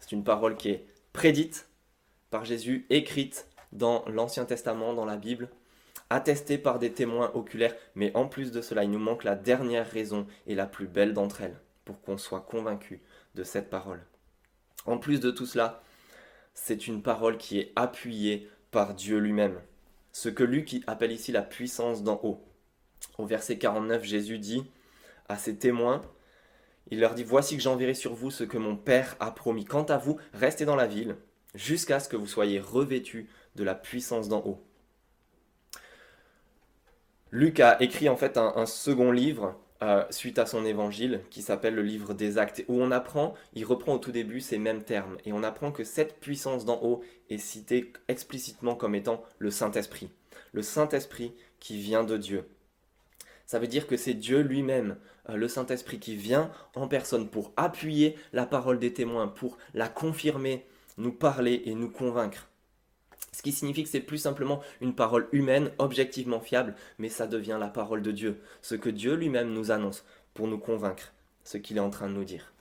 C'est 0.00 0.12
une 0.12 0.24
parole 0.24 0.56
qui 0.56 0.70
est 0.70 0.86
prédite 1.12 1.68
par 2.30 2.46
Jésus, 2.46 2.86
écrite 2.88 3.46
dans 3.72 4.04
l'Ancien 4.06 4.46
Testament, 4.46 4.94
dans 4.94 5.04
la 5.04 5.16
Bible, 5.16 5.50
attesté 6.10 6.58
par 6.58 6.78
des 6.78 6.92
témoins 6.92 7.30
oculaires, 7.34 7.74
mais 7.94 8.14
en 8.14 8.26
plus 8.26 8.50
de 8.50 8.60
cela, 8.60 8.84
il 8.84 8.90
nous 8.90 8.98
manque 8.98 9.24
la 9.24 9.34
dernière 9.34 9.88
raison 9.90 10.26
et 10.46 10.54
la 10.54 10.66
plus 10.66 10.86
belle 10.86 11.12
d'entre 11.12 11.42
elles 11.42 11.60
pour 11.84 12.00
qu'on 12.00 12.18
soit 12.18 12.40
convaincu 12.40 13.00
de 13.34 13.44
cette 13.44 13.70
parole. 13.70 14.04
En 14.86 14.98
plus 14.98 15.20
de 15.20 15.30
tout 15.30 15.46
cela, 15.46 15.82
c'est 16.54 16.86
une 16.86 17.02
parole 17.02 17.38
qui 17.38 17.58
est 17.58 17.72
appuyée 17.76 18.48
par 18.70 18.94
Dieu 18.94 19.18
lui-même. 19.18 19.60
Ce 20.12 20.28
que 20.28 20.44
Luc 20.44 20.76
appelle 20.86 21.12
ici 21.12 21.32
la 21.32 21.42
puissance 21.42 22.02
d'en 22.02 22.20
haut. 22.22 22.42
Au 23.18 23.26
verset 23.26 23.58
49, 23.58 24.02
Jésus 24.04 24.38
dit 24.38 24.64
à 25.28 25.36
ses 25.36 25.56
témoins, 25.56 26.02
il 26.90 27.00
leur 27.00 27.14
dit, 27.14 27.24
Voici 27.24 27.56
que 27.56 27.62
j'enverrai 27.62 27.94
sur 27.94 28.14
vous 28.14 28.30
ce 28.30 28.44
que 28.44 28.58
mon 28.58 28.76
Père 28.76 29.16
a 29.20 29.30
promis. 29.30 29.64
Quant 29.64 29.84
à 29.84 29.98
vous, 29.98 30.18
restez 30.32 30.64
dans 30.64 30.76
la 30.76 30.86
ville 30.86 31.16
jusqu'à 31.54 32.00
ce 32.00 32.08
que 32.08 32.16
vous 32.16 32.26
soyez 32.26 32.60
revêtus 32.60 33.28
de 33.56 33.64
la 33.64 33.74
puissance 33.74 34.28
d'en 34.28 34.40
haut. 34.44 34.64
Luc 37.30 37.60
a 37.60 37.80
écrit 37.82 38.08
en 38.08 38.16
fait 38.16 38.38
un, 38.38 38.64
second 38.64 39.12
livre 39.12 39.54
euh, 39.82 40.02
suite 40.08 40.38
à 40.38 40.46
son 40.46 40.64
évangile 40.64 41.20
qui 41.28 41.42
s'appelle 41.42 41.74
le 41.74 41.82
livre 41.82 42.14
des 42.14 42.38
actes, 42.38 42.64
où 42.68 42.80
on 42.80 42.90
apprend, 42.90 43.34
il 43.52 43.66
reprend 43.66 43.94
au 43.94 43.98
tout 43.98 44.12
début 44.12 44.40
ces 44.40 44.56
mêmes 44.56 44.82
termes, 44.82 45.18
et 45.26 45.32
on 45.32 45.42
apprend 45.42 45.70
que 45.70 45.84
cette 45.84 46.20
puissance 46.20 46.64
d'en 46.64 46.80
haut 46.82 47.02
est 47.28 47.38
citée 47.38 47.92
explicitement 48.08 48.74
comme 48.74 48.94
étant 48.94 49.22
le 49.38 49.50
Saint-Esprit. 49.50 50.10
Le 50.52 50.62
Saint-Esprit 50.62 51.34
qui 51.60 51.78
vient 51.78 52.02
de 52.02 52.16
Dieu. 52.16 52.48
Ça 53.44 53.58
veut 53.58 53.66
dire 53.66 53.86
que 53.86 53.98
c'est 53.98 54.14
Dieu 54.14 54.40
lui-même, 54.40 54.96
euh, 55.28 55.36
le 55.36 55.48
Saint-Esprit, 55.48 55.98
qui 55.98 56.16
vient 56.16 56.50
en 56.74 56.88
personne 56.88 57.28
pour 57.28 57.52
appuyer 57.58 58.16
la 58.32 58.46
parole 58.46 58.78
des 58.78 58.94
témoins, 58.94 59.28
pour 59.28 59.58
la 59.74 59.88
confirmer, 59.88 60.64
nous 60.96 61.12
parler 61.12 61.62
et 61.66 61.74
nous 61.74 61.90
convaincre. 61.90 62.48
Ce 63.38 63.42
qui 63.44 63.52
signifie 63.52 63.84
que 63.84 63.88
c'est 63.88 64.00
plus 64.00 64.18
simplement 64.18 64.60
une 64.80 64.96
parole 64.96 65.28
humaine, 65.30 65.70
objectivement 65.78 66.40
fiable, 66.40 66.74
mais 66.98 67.08
ça 67.08 67.28
devient 67.28 67.56
la 67.60 67.68
parole 67.68 68.02
de 68.02 68.10
Dieu, 68.10 68.40
ce 68.62 68.74
que 68.74 68.88
Dieu 68.88 69.14
lui-même 69.14 69.52
nous 69.52 69.70
annonce 69.70 70.04
pour 70.34 70.48
nous 70.48 70.58
convaincre, 70.58 71.12
ce 71.44 71.56
qu'il 71.56 71.76
est 71.76 71.80
en 71.80 71.90
train 71.90 72.08
de 72.08 72.14
nous 72.14 72.24
dire. 72.24 72.52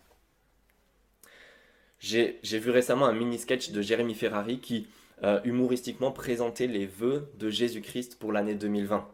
J'ai 1.98 2.38
vu 2.44 2.70
récemment 2.70 3.08
un 3.08 3.14
mini-sketch 3.14 3.72
de 3.72 3.82
Jérémy 3.82 4.14
Ferrari 4.14 4.60
qui, 4.60 4.86
euh, 5.24 5.42
humoristiquement, 5.46 6.12
présentait 6.12 6.68
les 6.68 6.86
vœux 6.86 7.28
de 7.40 7.50
Jésus-Christ 7.50 8.20
pour 8.20 8.32
l'année 8.32 8.54
2020. 8.54 9.10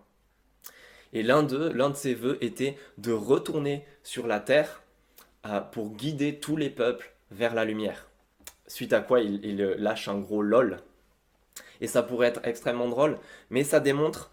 Et 1.13 1.23
l'un 1.23 1.43
de 1.43 1.93
ses 1.95 2.13
vœux 2.13 2.37
était 2.41 2.77
de 2.97 3.13
retourner 3.13 3.85
sur 4.03 4.27
la 4.27 4.41
terre 4.41 4.83
euh, 5.45 5.61
pour 5.61 5.91
guider 5.91 6.39
tous 6.39 6.57
les 6.57 6.69
peuples 6.69 7.13
vers 7.31 7.53
la 7.53 7.63
lumière. 7.63 8.09
Suite 8.67 8.91
à 8.91 8.99
quoi 8.99 9.21
il 9.21 9.55
lâche 9.77 10.09
un 10.09 10.19
gros 10.19 10.41
lol. 10.41 10.81
Et 11.81 11.87
ça 11.87 12.03
pourrait 12.03 12.27
être 12.27 12.41
extrêmement 12.43 12.87
drôle, 12.87 13.19
mais 13.49 13.63
ça 13.63 13.79
démontre 13.79 14.31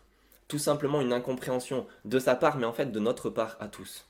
tout 0.48 0.59
simplement 0.59 1.00
une 1.00 1.12
incompréhension 1.12 1.87
de 2.04 2.18
sa 2.18 2.35
part, 2.35 2.56
mais 2.56 2.66
en 2.66 2.72
fait 2.72 2.90
de 2.90 3.00
notre 3.00 3.30
part 3.30 3.56
à 3.61 3.68
tous. 3.68 4.06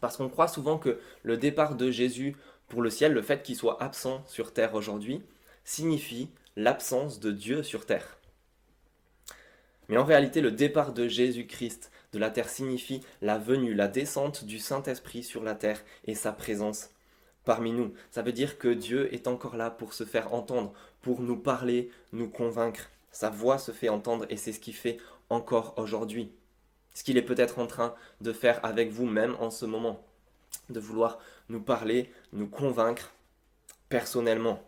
Parce 0.00 0.16
qu'on 0.16 0.28
croit 0.28 0.48
souvent 0.48 0.78
que 0.78 1.00
le 1.22 1.36
départ 1.36 1.74
de 1.74 1.90
Jésus 1.90 2.36
pour 2.68 2.82
le 2.82 2.90
ciel, 2.90 3.12
le 3.12 3.22
fait 3.22 3.42
qu'il 3.42 3.56
soit 3.56 3.82
absent 3.82 4.24
sur 4.26 4.52
terre 4.52 4.74
aujourd'hui, 4.74 5.22
signifie 5.64 6.30
l'absence 6.56 7.20
de 7.20 7.30
Dieu 7.30 7.62
sur 7.62 7.86
terre. 7.86 8.18
Mais 9.88 9.98
en 9.98 10.04
réalité, 10.04 10.40
le 10.40 10.50
départ 10.50 10.92
de 10.92 11.06
Jésus-Christ 11.06 11.90
de 12.12 12.18
la 12.18 12.30
terre 12.30 12.48
signifie 12.48 13.02
la 13.20 13.38
venue, 13.38 13.74
la 13.74 13.88
descente 13.88 14.44
du 14.44 14.58
Saint-Esprit 14.58 15.22
sur 15.22 15.42
la 15.42 15.54
terre 15.54 15.82
et 16.04 16.14
sa 16.14 16.32
présence 16.32 16.90
parmi 17.44 17.72
nous. 17.72 17.92
Ça 18.10 18.22
veut 18.22 18.32
dire 18.32 18.58
que 18.58 18.68
Dieu 18.68 19.12
est 19.14 19.28
encore 19.28 19.56
là 19.56 19.70
pour 19.70 19.92
se 19.92 20.04
faire 20.04 20.34
entendre, 20.34 20.72
pour 21.06 21.20
nous 21.20 21.36
parler, 21.36 21.88
nous 22.10 22.28
convaincre. 22.28 22.90
Sa 23.12 23.30
voix 23.30 23.58
se 23.58 23.70
fait 23.70 23.88
entendre 23.88 24.26
et 24.28 24.36
c'est 24.36 24.50
ce 24.50 24.58
qu'il 24.58 24.74
fait 24.74 24.98
encore 25.30 25.78
aujourd'hui. 25.78 26.32
Ce 26.94 27.04
qu'il 27.04 27.16
est 27.16 27.22
peut-être 27.22 27.60
en 27.60 27.68
train 27.68 27.94
de 28.20 28.32
faire 28.32 28.58
avec 28.64 28.90
vous 28.90 29.06
même 29.06 29.36
en 29.38 29.52
ce 29.52 29.66
moment 29.66 30.04
de 30.68 30.80
vouloir 30.80 31.20
nous 31.48 31.60
parler, 31.60 32.10
nous 32.32 32.48
convaincre 32.48 33.14
personnellement. 33.88 34.60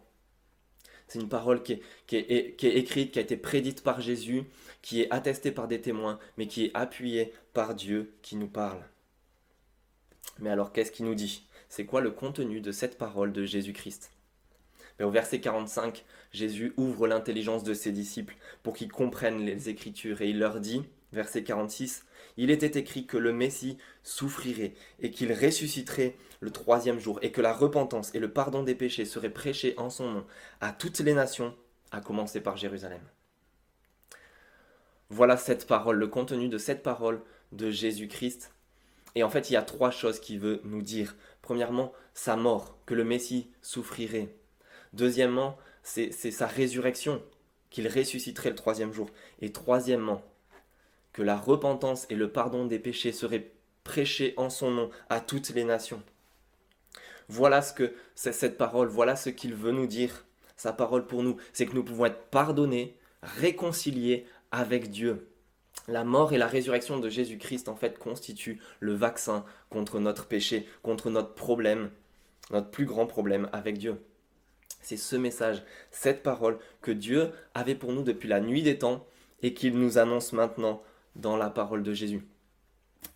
C'est 1.09 1.19
une 1.19 1.29
parole 1.29 1.65
qui 1.65 1.73
est, 1.73 1.83
qui, 2.07 2.15
est, 2.15 2.77
écrite, 2.77 3.11
qui 3.11 3.19
a 3.19 3.23
été 3.23 3.37
prédite 3.37 3.83
par 3.83 4.01
Jésus, 4.01 4.45
qui 4.81 5.03
est 5.03 5.11
attestée 5.11 5.51
par 5.51 5.67
des 5.67 5.81
témoins, 5.81 6.21
mais 6.37 6.47
qui 6.47 6.67
est 6.67 6.71
appuyée 6.75 7.33
par 7.53 7.75
Dieu 7.75 8.15
qui 8.23 8.37
nous 8.37 8.47
parle. 8.47 8.85
Mais 10.39 10.51
alors 10.51 10.73
qu'est-ce 10.73 10.93
qu'il 10.93 11.07
nous 11.07 11.17
dit? 11.17 11.49
C'est 11.69 11.85
quoi 11.85 12.01
le 12.01 12.13
contenu 12.13 12.61
de 12.61 12.71
cette 12.71 12.97
parole 12.97 13.33
de 13.33 13.45
Jésus-Christ? 13.45 14.13
Mais 14.99 15.05
Au 15.05 15.11
verset 15.11 15.41
45, 15.41 16.05
Jésus 16.33 16.73
ouvre 16.77 17.07
l'intelligence 17.07 17.65
de 17.65 17.75
ses 17.75 17.93
disciples 17.93 18.37
pour 18.63 18.75
qu'ils 18.75 18.93
comprennent 18.93 19.45
les 19.45 19.69
Écritures 19.69 20.23
et 20.23 20.31
il 20.31 20.39
leur 20.39 20.61
dit, 20.61 20.83
verset 21.13 21.45
46, 21.45 22.05
il 22.37 22.51
était 22.51 22.79
écrit 22.79 23.07
que 23.07 23.17
le 23.17 23.33
Messie 23.33 23.79
souffrirait 24.03 24.75
et 25.01 25.11
qu'il 25.11 25.33
ressusciterait 25.33 26.17
le 26.41 26.51
troisième 26.51 26.99
jour 26.99 27.19
et 27.23 27.33
que 27.33 27.41
la 27.41 27.53
repentance 27.53 28.15
et 28.15 28.21
le 28.21 28.33
pardon 28.33 28.63
des 28.63 28.75
péchés 28.75 29.05
seraient 29.05 29.31
prêchés 29.31 29.75
en 29.77 29.91
son 29.91 30.11
nom 30.11 30.27
à 30.61 30.73
toutes 30.73 31.01
les 31.01 31.15
nations, 31.15 31.55
à 31.91 32.01
commencer 32.01 32.41
par 32.41 32.57
Jérusalem. 32.57 33.01
Voilà 35.11 35.37
cette 35.37 35.67
parole, 35.67 35.97
le 35.97 36.07
contenu 36.07 36.49
de 36.49 36.59
cette 36.59 36.83
parole 36.83 37.23
de 37.53 37.71
Jésus-Christ. 37.71 38.53
Et 39.15 39.23
en 39.23 39.31
fait, 39.31 39.49
il 39.51 39.55
y 39.55 39.57
a 39.57 39.63
trois 39.63 39.91
choses 39.91 40.21
qu'il 40.21 40.39
veut 40.39 40.61
nous 40.65 40.83
dire. 40.83 41.17
Premièrement, 41.41 41.93
sa 42.13 42.37
mort, 42.37 42.79
que 42.85 42.95
le 42.95 43.05
Messie 43.05 43.51
souffrirait. 43.63 44.29
Deuxièmement, 44.99 45.57
c'est 45.85 46.11
sa 46.13 46.49
résurrection, 46.49 47.23
qu'il 47.71 47.87
ressusciterait 47.87 48.51
le 48.51 48.57
troisième 48.57 48.93
jour. 48.93 49.09
Et 49.41 49.53
troisièmement, 49.53 50.25
que 51.13 51.23
la 51.23 51.37
repentance 51.37 52.05
et 52.11 52.17
le 52.17 52.33
pardon 52.33 52.67
des 52.67 52.81
péchés 52.81 53.13
seraient 53.13 53.53
prêchés 53.85 54.35
en 54.37 54.51
son 54.51 54.73
nom 54.73 54.91
à 55.09 55.21
toutes 55.21 55.51
les 55.51 55.63
nations. 55.63 56.03
Voilà 57.29 57.63
ce 57.63 57.73
que 57.73 57.95
c'est 58.17 58.33
cette 58.33 58.59
parole, 58.59 58.89
voilà 58.89 59.15
ce 59.15 59.31
qu'il 59.31 59.55
veut 59.55 59.71
nous 59.71 59.87
dire. 59.87 60.25
Sa 60.57 60.73
parole 60.73 61.07
pour 61.07 61.23
nous, 61.23 61.37
c'est 61.53 61.67
que 61.67 61.75
nous 61.75 61.85
pouvons 61.85 62.07
être 62.07 62.25
pardonnés, 62.31 62.97
réconciliés 63.23 64.27
avec 64.51 64.91
Dieu. 64.91 65.29
La 65.87 66.03
mort 66.03 66.33
et 66.33 66.39
la 66.39 66.49
résurrection 66.49 66.99
de 66.99 67.09
Jésus-Christ 67.09 67.69
en 67.69 67.77
fait 67.77 68.01
constituent 68.01 68.61
le 68.81 68.95
vaccin 68.95 69.45
contre 69.71 70.01
notre 70.01 70.27
péché, 70.27 70.67
contre 70.83 71.09
notre 71.09 71.35
problème, 71.35 71.91
notre 72.51 72.71
plus 72.71 72.85
grand 72.85 73.07
problème 73.07 73.49
avec 73.53 73.79
Dieu. 73.79 74.01
C'est 74.81 74.97
ce 74.97 75.17
message, 75.17 75.63
cette 75.91 76.23
parole 76.23 76.59
que 76.81 76.91
Dieu 76.91 77.31
avait 77.55 77.75
pour 77.75 77.93
nous 77.93 78.03
depuis 78.03 78.29
la 78.29 78.41
nuit 78.41 78.63
des 78.63 78.79
temps 78.79 79.07
et 79.43 79.55
qu'il 79.55 79.79
nous 79.79 79.99
annonce 79.99 80.33
maintenant 80.33 80.83
dans 81.17 81.37
la 81.37 81.51
parole 81.51 81.83
de 81.83 81.93
Jésus. 81.93 82.27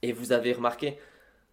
Et 0.03 0.13
vous 0.13 0.33
avez 0.33 0.53
remarqué, 0.53 0.99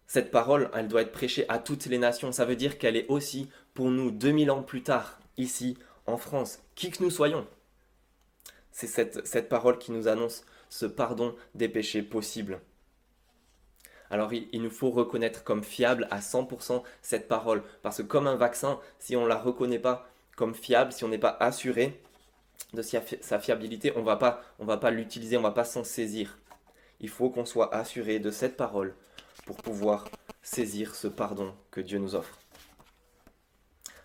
cette 0.06 0.30
parole, 0.30 0.70
elle 0.74 0.88
doit 0.88 1.02
être 1.02 1.12
prêchée 1.12 1.44
à 1.48 1.58
toutes 1.58 1.86
les 1.86 1.98
nations. 1.98 2.32
Ça 2.32 2.44
veut 2.44 2.56
dire 2.56 2.78
qu'elle 2.78 2.96
est 2.96 3.06
aussi 3.08 3.48
pour 3.74 3.90
nous 3.90 4.10
2000 4.10 4.50
ans 4.50 4.62
plus 4.62 4.82
tard, 4.82 5.20
ici 5.36 5.78
en 6.06 6.16
France, 6.16 6.60
qui 6.74 6.90
que 6.90 7.02
nous 7.02 7.10
soyons. 7.10 7.46
C'est 8.72 8.88
cette, 8.88 9.26
cette 9.26 9.48
parole 9.48 9.78
qui 9.78 9.92
nous 9.92 10.08
annonce 10.08 10.44
ce 10.68 10.86
pardon 10.86 11.36
des 11.54 11.68
péchés 11.68 12.02
possibles. 12.02 12.60
Alors 14.10 14.32
il, 14.32 14.60
nous 14.60 14.70
faut 14.70 14.90
reconnaître 14.90 15.44
comme 15.44 15.62
fiable 15.62 16.08
à 16.10 16.18
100% 16.18 16.82
cette 17.00 17.28
parole, 17.28 17.62
parce 17.82 17.98
que 17.98 18.02
comme 18.02 18.26
un 18.26 18.34
vaccin, 18.34 18.80
si 18.98 19.16
on 19.16 19.22
ne 19.22 19.28
la 19.28 19.38
reconnaît 19.38 19.78
pas 19.78 20.08
comme 20.36 20.54
fiable, 20.54 20.92
si 20.92 21.04
on 21.04 21.08
n'est 21.08 21.18
pas 21.18 21.36
assuré, 21.38 22.00
de 22.74 22.82
sa 22.82 23.38
fiabilité, 23.38 23.92
on 23.96 24.00
on 24.00 24.64
va 24.64 24.76
pas 24.76 24.90
l'utiliser, 24.90 25.36
on 25.36 25.42
va 25.42 25.50
pas 25.50 25.64
s'en 25.64 25.84
saisir. 25.84 26.38
Il 27.00 27.08
faut 27.08 27.30
qu'on 27.30 27.46
soit 27.46 27.74
assuré 27.74 28.18
de 28.18 28.30
cette 28.30 28.56
parole 28.56 28.94
pour 29.46 29.56
pouvoir 29.56 30.06
saisir 30.42 30.94
ce 30.94 31.08
pardon 31.08 31.54
que 31.70 31.80
Dieu 31.80 31.98
nous 31.98 32.14
offre. 32.14 32.38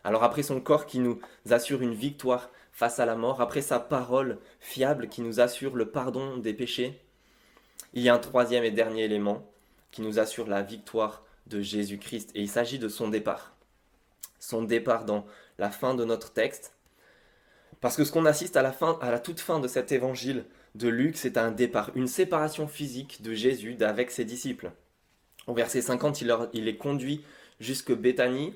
Alors 0.03 0.23
après 0.23 0.43
son 0.43 0.61
corps 0.61 0.85
qui 0.85 0.99
nous 0.99 1.19
assure 1.49 1.81
une 1.81 1.93
victoire 1.93 2.49
face 2.71 2.99
à 2.99 3.05
la 3.05 3.15
mort, 3.15 3.41
après 3.41 3.61
sa 3.61 3.79
parole 3.79 4.37
fiable 4.59 5.09
qui 5.09 5.21
nous 5.21 5.39
assure 5.39 5.75
le 5.75 5.89
pardon 5.89 6.37
des 6.37 6.53
péchés, 6.53 7.01
il 7.93 8.03
y 8.03 8.09
a 8.09 8.13
un 8.13 8.19
troisième 8.19 8.63
et 8.63 8.71
dernier 8.71 9.05
élément 9.05 9.49
qui 9.95 10.01
nous 10.01 10.19
assure 10.19 10.49
la 10.49 10.61
victoire 10.61 11.23
de 11.47 11.61
Jésus-Christ 11.61 12.31
et 12.35 12.41
il 12.41 12.49
s'agit 12.49 12.79
de 12.79 12.89
son 12.89 13.07
départ. 13.07 13.55
Son 14.39 14.61
départ 14.61 15.05
dans 15.05 15.25
la 15.57 15.71
fin 15.71 15.95
de 15.95 16.03
notre 16.03 16.33
texte, 16.33 16.73
parce 17.79 17.95
que 17.95 18.03
ce 18.03 18.11
qu'on 18.11 18.25
assiste 18.25 18.57
à 18.57 18.61
la, 18.61 18.73
fin, 18.73 18.99
à 19.01 19.09
la 19.09 19.19
toute 19.19 19.39
fin 19.39 19.61
de 19.61 19.69
cet 19.69 19.93
évangile 19.93 20.43
de 20.75 20.89
Luc, 20.89 21.15
c'est 21.15 21.37
un 21.37 21.49
départ, 21.49 21.91
une 21.95 22.09
séparation 22.09 22.67
physique 22.67 23.21
de 23.21 23.33
Jésus 23.33 23.77
avec 23.79 24.11
ses 24.11 24.25
disciples. 24.25 24.73
Au 25.47 25.53
verset 25.53 25.81
50, 25.81 26.19
il, 26.19 26.27
leur, 26.27 26.49
il 26.51 26.65
les 26.65 26.75
conduit 26.75 27.23
jusque 27.61 27.93
Béthanie, 27.93 28.53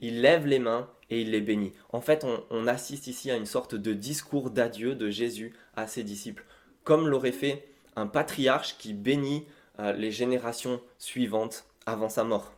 il 0.00 0.22
lève 0.22 0.46
les 0.46 0.60
mains 0.60 0.88
et 1.10 1.20
il 1.20 1.30
les 1.32 1.42
bénit. 1.42 1.74
En 1.90 2.00
fait, 2.00 2.24
on, 2.50 2.66
assiste 2.66 3.06
ici 3.06 3.30
à 3.30 3.36
une 3.36 3.44
sorte 3.44 3.74
de 3.74 3.92
discours 3.92 4.48
d'adieu 4.48 4.94
de 4.94 5.10
Jésus 5.10 5.52
à 5.76 5.86
ses 5.86 6.04
disciples, 6.04 6.46
comme 6.84 7.06
l'aurait 7.06 7.32
fait 7.32 7.68
un 7.96 8.06
patriarche 8.06 8.78
qui 8.78 8.94
bénit 8.94 9.44
euh, 9.78 9.92
les 9.92 10.10
générations 10.10 10.80
suivantes 10.98 11.66
avant 11.86 12.08
sa 12.08 12.24
mort. 12.24 12.52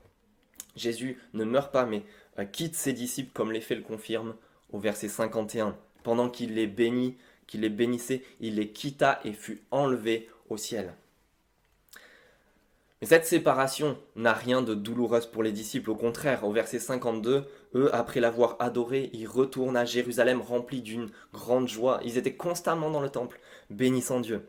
Jésus 0.77 1.19
ne 1.33 1.45
meurt 1.45 1.73
pas, 1.73 1.87
mais 1.87 2.03
euh, 2.39 2.45
quitte 2.45 2.75
ses 2.75 2.93
disciples, 2.93 3.33
comme 3.33 3.53
les 3.53 3.61
faits 3.61 3.79
le 3.79 3.85
confirment 3.85 4.35
au 4.73 4.79
verset 4.79 5.09
51 5.09 5.77
pendant 6.07 6.31
qu'il 6.31 6.55
les 6.55 6.69
bénit, 6.69 7.17
qu'il 7.49 7.63
les 7.63 7.69
bénissait, 7.69 8.23
il 8.39 8.55
les 8.55 8.71
quitta 8.71 9.19
et 9.25 9.33
fut 9.33 9.63
enlevé 9.73 10.29
au 10.49 10.57
ciel. 10.57 10.95
Mais 13.01 13.09
cette 13.09 13.27
séparation 13.27 13.99
n'a 14.15 14.33
rien 14.33 14.63
de 14.63 14.75
douloureuse 14.75 15.27
pour 15.27 15.43
les 15.43 15.51
disciples. 15.51 15.91
Au 15.91 15.97
contraire, 15.97 16.45
au 16.45 16.53
verset 16.53 16.79
52, 16.79 17.45
eux, 17.75 17.91
après 17.93 18.21
l'avoir 18.21 18.57
adoré, 18.61 19.11
ils 19.13 19.27
retournent 19.27 19.77
à 19.77 19.85
Jérusalem 19.85 20.41
remplis 20.41 20.81
d'une 20.81 21.11
grande 21.33 21.69
joie. 21.69 22.01
Ils 22.05 22.19
étaient 22.19 22.37
constamment 22.37 22.91
dans 22.91 23.03
le 23.03 23.11
temple, 23.11 23.41
bénissant 23.71 24.21
Dieu. 24.21 24.49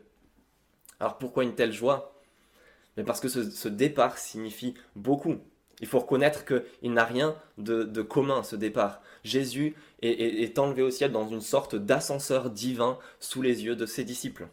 Alors 1.00 1.18
pourquoi 1.18 1.42
une 1.42 1.56
telle 1.56 1.72
joie? 1.72 2.17
Mais 2.98 3.04
Parce 3.04 3.20
que 3.20 3.28
ce, 3.28 3.68
départ 3.68 4.18
signifie 4.18 4.74
beaucoup. 4.96 5.36
Il 5.80 5.86
faut 5.86 6.00
reconnaître 6.00 6.44
qu'il 6.44 6.92
n'a 6.92 7.04
rien 7.04 7.36
de, 7.56 8.02
commun, 8.02 8.42
ce 8.42 8.56
départ. 8.56 9.00
Jésus 9.22 9.76
est, 10.02 10.58
enlevé 10.58 10.82
au 10.82 10.90
ciel 10.90 11.12
dans 11.12 11.28
une 11.28 11.40
sorte 11.40 11.76
d'ascenseur 11.76 12.50
divin 12.50 12.98
sous 13.20 13.40
les 13.40 13.64
yeux 13.64 13.76
de 13.76 13.86
ses 13.86 14.02
disciples. 14.02 14.48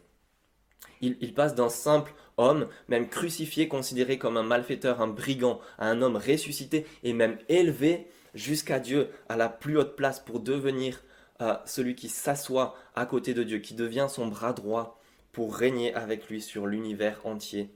Il, 1.00 1.16
il 1.20 1.34
passe 1.34 1.56
d'un 1.56 1.68
simple 1.68 2.14
homme, 2.36 2.68
même 2.86 3.08
crucifié, 3.08 3.66
considéré 3.66 4.16
comme 4.16 4.36
un 4.36 4.44
malfaiteur, 4.44 5.00
un 5.00 5.08
brigand, 5.08 5.60
à 5.78 5.88
un 5.88 6.00
homme 6.00 6.16
ressuscité 6.16 6.86
et 7.02 7.14
même 7.14 7.38
élevé 7.48 8.06
jusqu'à 8.34 8.78
Dieu, 8.78 9.08
à 9.28 9.36
la 9.36 9.48
plus 9.48 9.76
haute 9.76 9.96
place 9.96 10.20
pour 10.20 10.38
devenir 10.38 11.02
euh, 11.40 11.56
celui 11.64 11.96
qui 11.96 12.08
s'assoit 12.08 12.76
à 12.94 13.06
côté 13.06 13.34
de 13.34 13.42
Dieu, 13.42 13.58
qui 13.58 13.74
devient 13.74 14.06
son 14.08 14.28
bras 14.28 14.52
droit 14.52 15.02
pour 15.32 15.56
régner 15.56 15.92
avec 15.94 16.28
lui 16.28 16.40
sur 16.40 16.68
l'univers 16.68 17.26
entier 17.26 17.70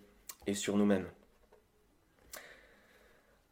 sur 0.55 0.77
nous-mêmes. 0.77 1.07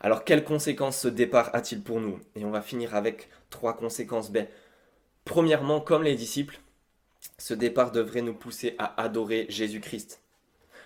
Alors 0.01 0.25
quelles 0.25 0.45
conséquences 0.45 1.01
ce 1.01 1.09
départ 1.09 1.51
a-t-il 1.55 1.83
pour 1.83 2.01
nous? 2.01 2.21
Et 2.37 2.45
on 2.45 2.51
va 2.51 2.63
finir 2.63 2.95
avec 2.95 3.29
trois 3.51 3.77
conséquences. 3.77 4.31
Ben, 4.31 4.47
premièrement, 5.25 5.81
comme 5.81 6.05
les 6.05 6.15
disciples, 6.15 6.61
ce 7.39 7.55
départ 7.55 7.91
devrait 7.91 8.23
nous 8.23 8.35
pousser 8.35 8.77
à 8.79 9.01
adorer 9.01 9.47
Jésus-Christ. 9.49 10.23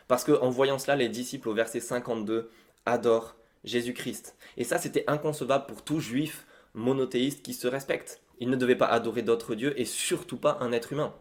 Parce 0.09 0.25
qu'en 0.25 0.51
voyant 0.51 0.79
cela, 0.79 0.97
les 0.97 1.09
disciples 1.09 1.49
au 1.49 1.55
verset 1.55 1.81
52 1.81 2.51
adorent 2.87 3.37
Jésus-Christ. 3.65 4.37
Et 4.57 4.65
ça, 4.65 4.79
c'était 4.79 5.05
inconcevable 5.07 5.67
pour 5.67 5.83
tout 5.83 6.01
juif 6.01 6.47
monothéiste 6.75 7.43
qui 7.43 7.55
se 7.55 7.69
respecte. 7.69 8.23
Ils 8.41 8.51
ne 8.51 8.57
devaient 8.57 8.77
pas 8.77 8.87
adorer 8.87 9.23
d'autres 9.23 9.55
dieux 9.55 9.79
et 9.79 9.85
surtout 9.85 10.39
pas 10.39 10.59
un 10.61 10.73
être 10.73 10.93
humain. 10.93 11.15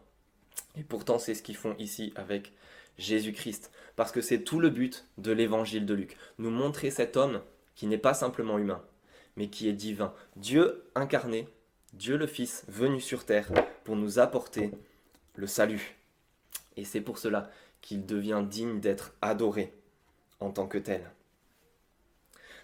Et 0.77 0.83
pourtant, 0.83 1.19
c'est 1.19 1.35
ce 1.35 1.43
qu'ils 1.43 1.57
font 1.57 1.75
ici 1.77 2.13
avec 2.15 2.53
Jésus-Christ. 2.97 3.71
Parce 3.95 4.11
que 4.11 4.21
c'est 4.21 4.43
tout 4.43 4.59
le 4.59 4.69
but 4.69 5.05
de 5.17 5.31
l'évangile 5.31 5.85
de 5.85 5.93
Luc. 5.93 6.17
Nous 6.37 6.49
montrer 6.49 6.91
cet 6.91 7.17
homme 7.17 7.41
qui 7.75 7.87
n'est 7.87 7.97
pas 7.97 8.13
simplement 8.13 8.57
humain, 8.57 8.83
mais 9.35 9.49
qui 9.49 9.67
est 9.69 9.73
divin. 9.73 10.13
Dieu 10.35 10.83
incarné, 10.95 11.47
Dieu 11.93 12.17
le 12.17 12.27
Fils, 12.27 12.63
venu 12.67 13.01
sur 13.01 13.25
terre 13.25 13.51
pour 13.83 13.95
nous 13.95 14.19
apporter 14.19 14.71
le 15.35 15.47
salut. 15.47 15.97
Et 16.77 16.85
c'est 16.85 17.01
pour 17.01 17.17
cela 17.17 17.49
qu'il 17.81 18.05
devient 18.05 18.43
digne 18.47 18.79
d'être 18.79 19.13
adoré 19.21 19.73
en 20.39 20.51
tant 20.51 20.67
que 20.67 20.77
tel. 20.77 21.11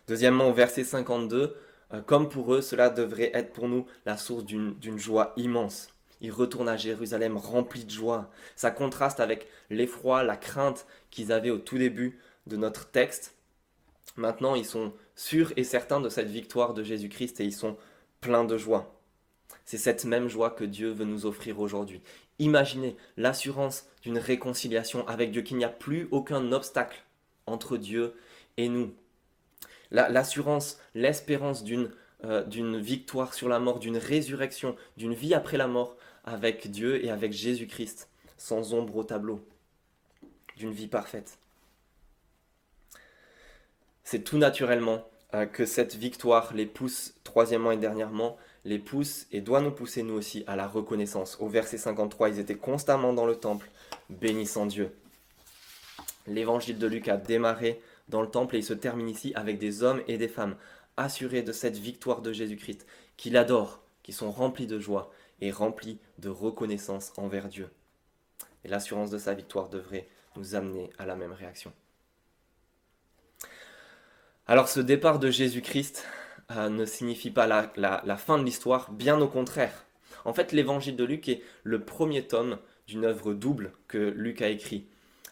Deuxièmement, 0.08 0.50
au 0.50 0.54
verset 0.54 0.84
52, 0.84 1.56
euh, 1.94 2.02
comme 2.02 2.30
pour 2.30 2.54
eux, 2.54 2.62
cela 2.62 2.90
devrait 2.90 3.32
être 3.34 3.54
pour 3.54 3.68
nous 3.68 3.86
la 4.06 4.18
source 4.18 4.46
d'une 4.46 4.98
joie 4.98 5.34
immense. 5.36 5.90
Ils 6.21 6.32
retournent 6.32 6.69
à 6.69 6.77
Jérusalem 6.77 7.38
remplis 7.38 7.86
de 7.86 7.91
joie. 7.91 8.30
Ça 8.56 8.71
contraste 8.71 9.19
avec 9.19 9.47
l'effroi, 9.69 10.23
la 10.23 10.38
crainte 10.38 10.86
qu'ils 11.12 11.32
avaient 11.32 11.51
au 11.51 11.58
tout 11.58 11.77
début 11.77 12.19
de 12.47 12.58
notre 12.58 12.89
texte. 12.89 13.36
Maintenant, 14.15 14.56
ils 14.56 14.65
sont 14.65 14.93
sûrs 15.15 15.53
et 15.58 15.63
certains 15.63 15.99
de 15.99 16.10
cette 16.10 16.30
victoire 16.30 16.73
de 16.73 16.84
Jésus-Christ 16.84 17.39
et 17.39 17.45
ils 17.45 17.53
sont 17.53 17.77
pleins 18.21 18.45
de 18.45 18.58
joie. 18.58 18.93
C'est 19.65 19.77
cette 19.77 20.06
même 20.06 20.27
joie 20.27 20.49
que 20.49 20.63
Dieu 20.63 20.91
veut 20.91 21.06
nous 21.06 21.25
offrir 21.25 21.60
aujourd'hui. 21.60 22.01
Imaginez 22.39 22.95
l'assurance 23.17 23.88
d'une 24.01 24.17
réconciliation 24.17 25.08
avec 25.08 25.32
Dieu, 25.32 25.41
qu'il 25.41 25.58
n'y 25.58 25.65
a 25.65 25.69
plus 25.69 26.08
aucun 26.12 26.51
obstacle 26.51 27.03
entre 27.45 27.77
Dieu 27.77 28.13
et 28.58 28.69
nous. 28.69 28.93
L'assurance, 29.91 30.80
l'espérance 30.95 31.63
euh, 32.23 32.43
d'une 32.43 32.80
victoire 32.80 33.34
sur 33.34 33.47
la 33.47 33.60
mort, 33.60 33.80
d'une 33.80 33.97
résurrection, 33.97 34.75
d'une 34.97 35.13
vie 35.13 35.34
après 35.34 35.58
la 35.58 35.67
mort 35.67 35.95
avec 36.28 36.70
Dieu 36.70 37.04
et 37.04 37.10
avec 37.10 37.32
Jésus-Christ, 37.32 38.10
sans 38.38 38.74
ombre 38.74 38.98
au 38.98 39.04
tableau, 39.04 39.40
d'une 40.58 40.74
vie 40.74 40.88
parfaite. 40.88 41.40
C'est 44.04 44.24
tout 44.24 44.38
naturellement 44.38 45.08
euh, 45.34 45.46
que 45.46 45.66
cette 45.66 45.96
victoire 45.96 46.54
les 46.54 46.66
pousse, 46.66 47.13
troisièmement 47.24 47.72
et 47.72 47.78
dernièrement, 47.78 48.38
les 48.66 48.78
pousse 48.78 49.26
et 49.32 49.40
doit 49.40 49.62
nous 49.62 49.72
pousser 49.72 50.04
nous 50.04 50.16
aussi 50.16 50.44
à 50.48 50.58
la 50.58 50.68
reconnaissance. 50.68 51.38
Au 51.40 51.48
verset 51.48 51.78
53, 51.78 52.30
ils 52.30 52.40
étaient 52.40 52.56
constamment 52.56 53.13
dans 53.13 53.26
le 53.26 53.36
temple, 53.36 53.70
bénissant 54.10 54.66
Dieu. 54.66 54.92
L'évangile 56.28 56.78
de 56.78 56.88
Luc 56.88 57.08
a 57.08 57.16
démarré 57.16 57.82
dans 58.10 58.22
le 58.22 58.30
temple 58.30 58.56
et 58.56 58.60
il 58.60 58.66
se 58.66 58.74
termine 58.74 59.10
ici 59.10 59.32
avec 59.36 59.60
des 59.60 59.82
hommes 59.82 60.02
et 60.10 60.18
des 60.18 60.28
femmes 60.28 60.58
assurés 60.98 61.42
de 61.42 61.54
cette 61.54 61.78
victoire 61.78 62.22
de 62.22 62.34
Jésus-Christ, 62.34 62.86
qu'il 63.16 63.38
adore, 63.38 63.82
qui 64.04 64.12
sont 64.12 64.32
remplis 64.32 64.68
de 64.68 64.80
joie 64.80 65.12
et 65.41 65.52
remplis 65.52 66.00
de 66.19 66.30
reconnaissance 66.30 67.13
envers 67.17 67.47
Dieu. 67.47 67.69
Et 68.63 68.67
l'assurance 68.67 69.12
de 69.12 69.17
sa 69.17 69.34
victoire 69.34 69.69
devrait 69.69 70.08
nous 70.36 70.56
amener 70.56 70.89
à 70.97 71.06
la 71.06 71.15
même 71.15 71.32
réaction. 71.32 71.71
Alors 74.45 74.69
ce 74.69 74.80
départ 74.80 75.19
de 75.19 75.30
Jésus-Christ 75.30 76.06
euh, 76.52 76.69
ne 76.69 76.86
signifie 76.86 77.32
pas 77.32 77.47
la, 77.47 77.71
la 77.76 78.17
fin 78.17 78.38
de 78.38 78.43
l'histoire, 78.43 78.91
bien 78.91 79.19
au 79.19 79.28
contraire. 79.28 79.86
En 80.26 80.34
fait, 80.34 80.52
l'évangile 80.52 80.95
de 80.95 81.04
Luc 81.04 81.30
est 81.30 81.41
le 81.63 81.84
premier 81.84 82.28
tome 82.28 82.60
d'une 82.88 83.06
œuvre 83.06 83.34
double 83.34 83.71
que 83.88 83.97
Luc 83.97 84.41
a 84.41 84.50
écrit. 84.50 84.88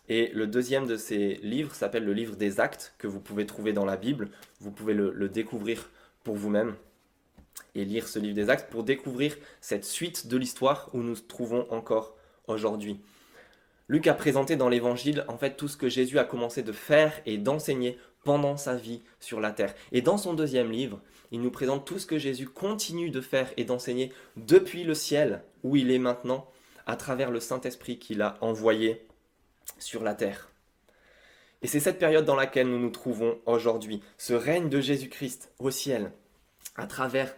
Et 0.08 0.28
le 0.34 0.46
deuxième 0.46 0.86
de 0.86 0.98
ces 0.98 1.36
livres 1.42 1.74
s'appelle 1.74 2.06
le 2.06 2.14
livre 2.14 2.36
des 2.36 2.60
actes, 2.60 2.94
que 2.98 3.08
vous 3.08 3.20
pouvez 3.20 3.46
trouver 3.46 3.74
dans 3.74 3.86
la 3.86 3.98
Bible. 3.98 4.30
Vous 4.60 4.72
pouvez 4.72 4.94
le, 4.94 5.30
découvrir 5.30 5.90
pour 6.24 6.36
vous-même 6.36 6.76
et 7.76 7.86
lire 7.86 8.08
ce 8.08 8.20
livre 8.20 8.36
des 8.36 8.50
actes 8.50 8.72
pour 8.72 8.84
découvrir 8.84 9.36
cette 9.62 9.86
suite 9.86 10.28
de 10.28 10.38
l'histoire 10.38 10.90
où 10.94 11.00
nous 11.00 11.10
nous 11.10 11.16
trouvons 11.16 11.68
encore 11.72 12.16
aujourd'hui. 12.48 13.00
Luc 13.88 14.08
a 14.08 14.14
présenté 14.14 14.56
dans 14.56 14.70
l'évangile 14.70 15.26
en 15.28 15.38
fait 15.38 15.58
tout 15.58 15.68
ce 15.68 15.78
que 15.78 15.90
Jésus 15.90 16.18
a 16.18 16.24
commencé 16.24 16.64
de 16.64 16.72
faire 16.72 17.14
et 17.26 17.38
d'enseigner 17.38 18.00
pendant 18.24 18.58
sa 18.58 18.76
vie 18.76 19.02
sur 19.20 19.40
la 19.40 19.52
terre. 19.52 19.76
Et 19.92 20.02
dans 20.02 20.18
son 20.18 20.34
deuxième 20.34 20.72
livre, 20.72 21.00
il 21.32 21.42
nous 21.42 21.52
présente 21.52 21.86
tout 21.86 22.00
ce 22.00 22.08
que 22.08 22.18
Jésus 22.18 22.48
continue 22.48 23.12
de 23.12 23.22
faire 23.22 23.52
et 23.58 23.64
d'enseigner 23.64 24.12
depuis 24.38 24.84
le 24.84 24.96
ciel 24.96 25.44
où 25.64 25.76
il 25.76 25.92
est 25.92 26.00
maintenant 26.00 26.50
à 26.88 26.96
travers 26.96 27.30
le 27.30 27.40
Saint-Esprit 27.40 28.00
qu'il 28.00 28.22
a 28.22 28.38
envoyé 28.42 29.06
sur 29.78 30.04
la 30.04 30.16
terre. 30.16 30.50
Et 31.62 31.68
c'est 31.68 31.80
cette 31.80 32.00
période 32.00 32.26
dans 32.26 32.36
laquelle 32.36 32.68
nous 32.68 32.80
nous 32.80 32.90
trouvons 32.90 33.40
aujourd'hui, 33.46 34.02
ce 34.18 34.34
règne 34.34 34.70
de 34.70 34.82
Jésus-Christ 34.82 35.52
au 35.60 35.72
ciel, 35.72 36.12
à 36.76 36.86
travers 36.86 37.36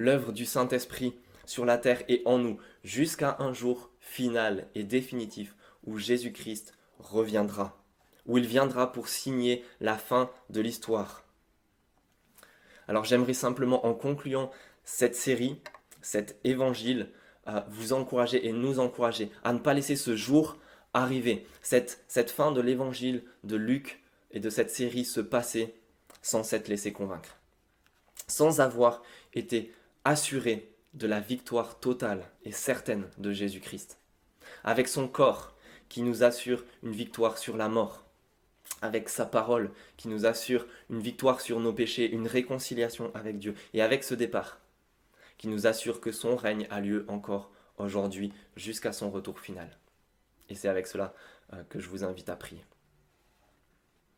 l'œuvre 0.00 0.32
du 0.32 0.46
Saint-Esprit 0.46 1.14
sur 1.44 1.66
la 1.66 1.76
terre 1.76 2.02
et 2.08 2.22
en 2.24 2.38
nous, 2.38 2.58
jusqu'à 2.84 3.36
un 3.38 3.52
jour 3.52 3.90
final 4.00 4.66
et 4.74 4.82
définitif 4.82 5.54
où 5.84 5.98
Jésus-Christ 5.98 6.72
reviendra, 6.98 7.78
où 8.24 8.38
il 8.38 8.46
viendra 8.46 8.92
pour 8.92 9.08
signer 9.08 9.62
la 9.78 9.98
fin 9.98 10.30
de 10.48 10.62
l'histoire. 10.62 11.24
Alors 12.88 13.04
j'aimerais 13.04 13.34
simplement, 13.34 13.84
en 13.86 13.92
concluant 13.92 14.50
cette 14.84 15.14
série, 15.14 15.60
cet 16.00 16.40
évangile, 16.44 17.10
à 17.44 17.66
vous 17.68 17.92
encourager 17.92 18.46
et 18.46 18.52
nous 18.52 18.80
encourager 18.80 19.30
à 19.44 19.52
ne 19.52 19.58
pas 19.58 19.74
laisser 19.74 19.96
ce 19.96 20.16
jour 20.16 20.56
arriver, 20.94 21.46
cette, 21.60 22.02
cette 22.08 22.30
fin 22.30 22.52
de 22.52 22.60
l'évangile 22.62 23.22
de 23.44 23.56
Luc 23.56 24.02
et 24.30 24.40
de 24.40 24.48
cette 24.48 24.70
série 24.70 25.04
se 25.04 25.20
passer 25.20 25.74
sans 26.22 26.42
s'être 26.42 26.68
laissé 26.68 26.90
convaincre, 26.90 27.36
sans 28.28 28.60
avoir 28.60 29.02
été 29.34 29.72
assuré 30.04 30.72
de 30.94 31.06
la 31.06 31.20
victoire 31.20 31.78
totale 31.78 32.24
et 32.44 32.52
certaine 32.52 33.08
de 33.18 33.32
Jésus-Christ, 33.32 33.98
avec 34.64 34.88
son 34.88 35.08
corps 35.08 35.54
qui 35.88 36.02
nous 36.02 36.22
assure 36.22 36.64
une 36.82 36.92
victoire 36.92 37.38
sur 37.38 37.56
la 37.56 37.68
mort, 37.68 38.04
avec 38.82 39.08
sa 39.08 39.26
parole 39.26 39.70
qui 39.96 40.08
nous 40.08 40.26
assure 40.26 40.66
une 40.88 41.00
victoire 41.00 41.40
sur 41.40 41.60
nos 41.60 41.72
péchés, 41.72 42.10
une 42.10 42.26
réconciliation 42.26 43.10
avec 43.14 43.38
Dieu, 43.38 43.54
et 43.74 43.82
avec 43.82 44.04
ce 44.04 44.14
départ 44.14 44.58
qui 45.38 45.48
nous 45.48 45.66
assure 45.66 46.00
que 46.00 46.12
son 46.12 46.36
règne 46.36 46.66
a 46.70 46.80
lieu 46.80 47.04
encore 47.08 47.50
aujourd'hui 47.78 48.32
jusqu'à 48.56 48.92
son 48.92 49.10
retour 49.10 49.40
final. 49.40 49.70
Et 50.50 50.54
c'est 50.54 50.68
avec 50.68 50.86
cela 50.86 51.14
euh, 51.54 51.62
que 51.70 51.80
je 51.80 51.88
vous 51.88 52.04
invite 52.04 52.28
à 52.28 52.36
prier. 52.36 52.62